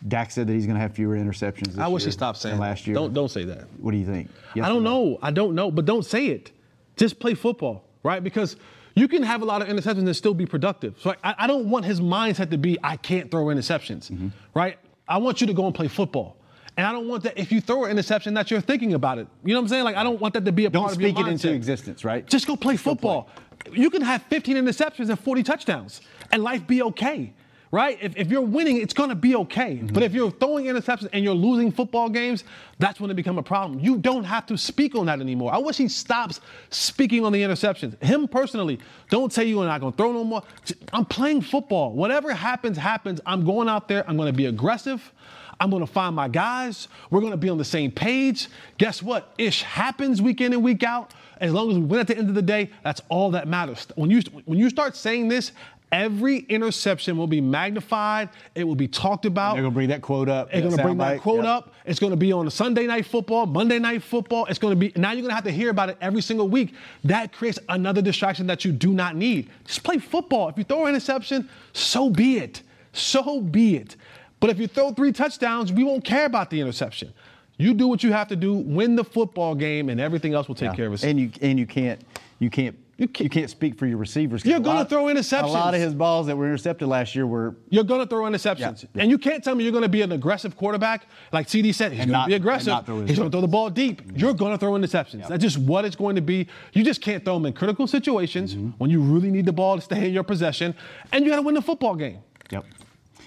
[0.06, 1.68] Dak said that he's going to have fewer interceptions.
[1.68, 2.94] This I wish he stopped saying last year.
[2.94, 3.64] Don't don't say that.
[3.78, 4.28] What do you think?
[4.54, 5.18] Yes I don't know.
[5.22, 6.50] I don't know, but don't say it.
[6.96, 8.22] Just play football, right?
[8.22, 8.54] Because
[8.94, 10.94] you can have a lot of interceptions and still be productive.
[11.00, 14.28] So I, I don't want his mindset to be I can't throw interceptions, Mm-hmm.
[14.54, 14.78] right?
[15.08, 16.36] I want you to go and play football.
[16.76, 19.26] And I don't want that if you throw an interception that you're thinking about it.
[19.44, 19.84] You know what I'm saying?
[19.84, 21.52] Like I don't want that to be a Don't part of your speak it into
[21.52, 22.26] existence, right?
[22.26, 23.28] Just go play football.
[23.72, 26.00] You can have 15 interceptions and 40 touchdowns,
[26.32, 27.32] and life be okay,
[27.74, 27.98] right?
[28.00, 29.76] If, if you're winning, it's going to be okay.
[29.76, 29.88] Mm-hmm.
[29.88, 32.44] But if you're throwing interceptions and you're losing football games,
[32.78, 33.80] that's when it become a problem.
[33.80, 35.52] You don't have to speak on that anymore.
[35.52, 38.00] I wish he stops speaking on the interceptions.
[38.00, 38.78] Him personally,
[39.10, 40.44] don't say you're not going to throw no more.
[40.92, 41.92] I'm playing football.
[41.92, 43.20] Whatever happens, happens.
[43.26, 44.08] I'm going out there.
[44.08, 45.12] I'm going to be aggressive.
[45.58, 46.88] I'm going to find my guys.
[47.10, 48.48] We're going to be on the same page.
[48.78, 49.34] Guess what?
[49.36, 51.12] Ish happens week in and week out.
[51.40, 53.88] As long as we win at the end of the day, that's all that matters.
[53.96, 55.52] When you when you start saying this,
[55.94, 58.28] every interception will be magnified.
[58.54, 59.54] It will be talked about.
[59.54, 60.50] They're gonna bring that quote up.
[60.50, 61.46] They're going to bring that quote Yep.
[61.46, 61.74] up.
[61.84, 64.46] It's going to be on Sunday night football, Monday night football.
[64.46, 66.48] It's going to be now you're going to have to hear about it every single
[66.48, 66.74] week.
[67.04, 69.50] That creates another distraction that you do not need.
[69.64, 70.48] Just play football.
[70.48, 72.62] If you throw an interception, so be it.
[72.92, 73.96] So be it.
[74.40, 77.12] But if you throw three touchdowns, we won't care about the interception.
[77.56, 80.56] You do what you have to do, win the football game, and everything else will
[80.56, 80.74] take Yeah.
[80.76, 81.10] care of itself.
[81.10, 82.00] And you and you can't
[82.40, 84.44] you can't you can't, speak for your receivers.
[84.44, 85.42] You're gonna throw interceptions.
[85.44, 88.22] A lot of his balls that were intercepted last year were You're going to throw
[88.22, 88.86] interceptions.
[88.94, 91.06] And you can't tell me you're going to be an aggressive quarterback.
[91.32, 92.74] Like CeeDee said, he's going to be aggressive.
[92.86, 94.02] He's going to throw the ball deep.
[94.14, 95.26] You're going to throw interceptions.
[95.28, 96.46] That's just what it's going to be.
[96.72, 98.70] You just can't throw them in critical situations Mm-hmm.
[98.78, 100.74] when you really need the ball to stay in your possession.
[101.12, 102.18] And you got to win the football game.
[102.50, 102.64] Yep.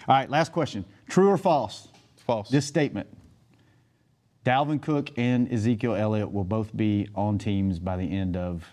[0.07, 0.86] All right, last question.
[1.09, 1.88] True or false?
[2.26, 2.49] False.
[2.49, 3.07] This statement.
[4.45, 8.65] Dalvin Cook and Ezekiel Elliott will both be on teams by the end of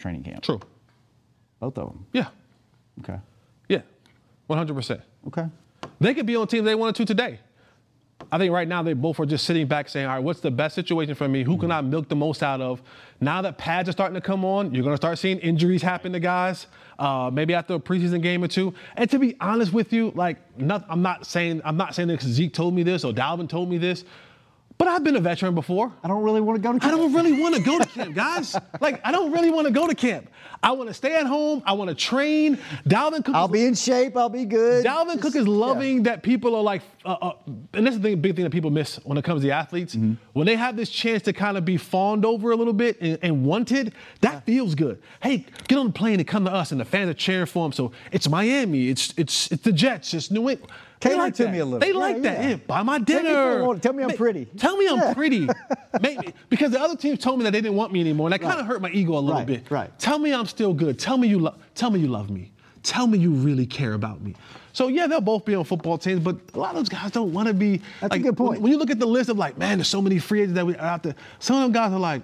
[0.00, 0.42] training camp.
[0.42, 0.60] True.
[1.60, 2.06] Both of them.
[2.12, 2.28] Yeah.
[3.00, 3.18] Okay.
[3.68, 3.82] Yeah.
[4.48, 5.02] 100%.
[5.28, 5.46] Okay.
[6.00, 7.38] They could be on teams they wanted to today.
[8.32, 10.50] I think right now they both are just sitting back saying, all right, what's the
[10.50, 11.42] best situation for me?
[11.42, 12.82] Who can I milk the most out of?
[13.20, 16.12] Now that pads are starting to come on, you're going to start seeing injuries happen
[16.12, 16.66] to guys,
[16.98, 18.74] uh, maybe after a preseason game or two.
[18.96, 22.20] And to be honest with you, like, not, I'm not saying I'm not saying that
[22.20, 24.04] Zeke told me this or Dalvin told me this,
[24.80, 25.92] but I've been a veteran before.
[26.02, 26.90] I don't really want to go to camp.
[26.90, 28.56] I don't really want to go to camp, guys.
[28.80, 30.30] Like, I don't really want to go to camp.
[30.62, 31.62] I want to stay at home.
[31.66, 32.56] I want to train.
[32.88, 33.34] Dalvin Cook.
[33.34, 34.16] I'll is- be in shape.
[34.16, 34.86] I'll be good.
[34.86, 37.32] Dalvin Cook is loving that people are like, uh, uh,
[37.72, 39.94] and this is the big thing that people miss when it comes to athletes.
[39.94, 40.14] Mm-hmm.
[40.34, 43.18] When they have this chance to kind of be fawned over a little bit and,
[43.22, 45.00] and wanted, that feels good.
[45.22, 47.64] Hey, get on the plane and come to us, and the fans are cheering for
[47.64, 47.72] him.
[47.72, 50.70] So it's Miami, it's it's it's the Jets, it's New England.
[51.00, 51.52] They like to that.
[51.52, 51.78] me a little.
[51.80, 52.42] They Yeah, like that.
[52.42, 52.48] yeah.
[52.50, 53.74] Yeah, buy my me dinner.
[53.78, 54.44] Tell me I'm pretty.
[54.58, 55.14] Tell me I'm Yeah.
[55.14, 55.48] pretty.
[56.02, 58.42] Maybe because the other teams told me that they didn't want me anymore, and that
[58.42, 59.70] kind of hurt my ego a little Right, bit.
[59.70, 59.98] right.
[59.98, 60.98] Tell me I'm still good.
[60.98, 61.56] Tell me you love.
[61.74, 62.52] Tell me you love me.
[62.82, 64.34] Tell me you really care about me.
[64.80, 67.34] So yeah, they'll both be on football teams, but a lot of those guys don't
[67.34, 67.82] want to be.
[68.00, 68.52] That's a good point.
[68.52, 70.54] When, when you look at the list of like, man, there's so many free agents
[70.54, 71.14] that we are out there.
[71.38, 72.22] Some of them guys are like,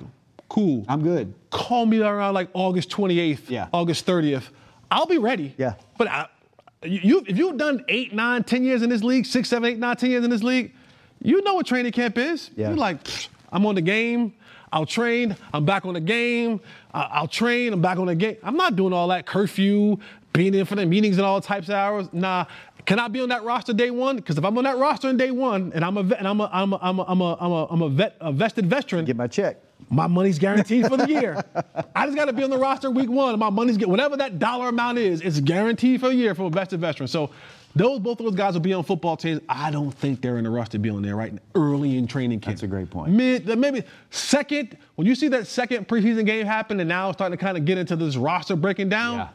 [0.48, 0.82] cool.
[0.88, 1.34] I'm good.
[1.50, 3.68] Call me around like August 28th, Yeah.
[3.74, 4.44] August 30th.
[4.90, 5.54] I'll be ready.
[5.58, 5.74] Yeah.
[5.98, 6.28] But I,
[6.82, 9.96] you, if you've done eight, nine, ten years in this league, six, seven, eight, nine,
[9.96, 10.72] ten years in this league,
[11.20, 12.52] you know what training camp is.
[12.56, 12.68] Yeah.
[12.68, 13.06] You're like,
[13.52, 14.32] I'm on the game.
[14.72, 15.36] I'll train.
[15.52, 16.60] I'm back on the game.
[16.92, 17.72] I'll train.
[17.74, 18.36] I'm back on the game.
[18.42, 19.98] I'm not doing all that curfew,
[20.36, 22.08] being in for the meetings and all types of hours.
[22.12, 22.44] Nah.
[22.84, 24.14] Can I be on that roster day one?
[24.16, 26.40] Because if I'm on that roster in day one, and I'm a vet, and I'm
[26.40, 29.04] a I'm a I'm a I'm a I'm a, I'm a vet a vested veteran,
[29.04, 29.56] Get my check.
[29.90, 31.42] my money's guaranteed for the year.
[31.96, 33.30] I just got to be on the roster week one.
[33.30, 35.20] and My money's get whatever that dollar amount is.
[35.20, 37.08] It's guaranteed for a year from a vested veteran.
[37.08, 37.30] So
[37.74, 39.40] those both of those guys will be on football teams.
[39.48, 42.38] I don't think they're in the rush to be on there right early in training
[42.38, 42.54] camp.
[42.54, 43.12] That's a great point.
[43.12, 47.36] Mid, maybe second when you see that second preseason game happen, and now it's starting
[47.36, 49.16] to kind of get into this roster breaking down.
[49.18, 49.28] Yeah.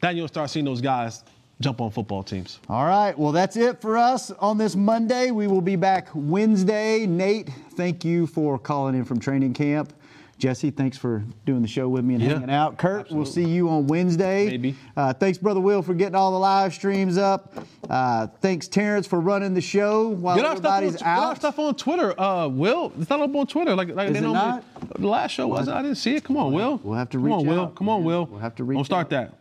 [0.00, 1.24] Then you'll start seeing those guys
[1.60, 2.60] jump on football teams.
[2.68, 3.18] All right.
[3.18, 5.30] Well, that's it for us on this Monday.
[5.32, 7.04] We will be back Wednesday.
[7.06, 9.92] Nate, thank you for calling in from training camp.
[10.38, 12.78] Jesse, thanks for doing the show with me and Yeah, hanging out.
[12.78, 14.46] Kurt, we'll see you on Wednesday.
[14.46, 14.76] Maybe.
[14.96, 17.52] Uh, thanks, Brother Will, for getting all the live streams up.
[17.90, 21.34] Uh, thanks, Terrence, for running the show while Get our, stuff on, everybody's get our
[21.34, 22.20] stuff on Twitter.
[22.20, 23.74] Uh, Will, it's not up on Twitter.
[23.74, 24.64] Like, like Is they it normally- not?
[25.00, 25.66] The last show was.
[25.66, 26.22] I didn't see it.
[26.22, 26.78] Come on, Will.
[26.84, 27.60] We'll have to Come reach on, Will.
[27.62, 28.06] out, Come on, man.
[28.06, 28.26] Will.
[28.26, 29.10] We'll have to reach Don't start out.
[29.10, 29.34] that.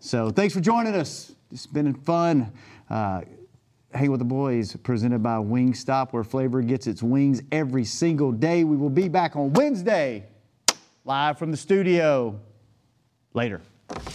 [0.00, 1.32] So thanks for joining us.
[1.50, 2.52] It's been fun.
[2.90, 3.22] Uh,
[3.94, 8.64] Hang with the Boys, presented by Wingstop, where flavor gets its wings every single day.
[8.64, 10.24] We will be back on Wednesday,
[11.04, 12.40] live from the studio.
[13.34, 13.60] Later.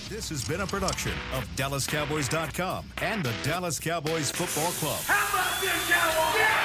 [0.09, 4.99] This has been a production of DallasCowboys.com and the Dallas Cowboys Football Club.
[5.05, 6.58] How about this, Cowboys?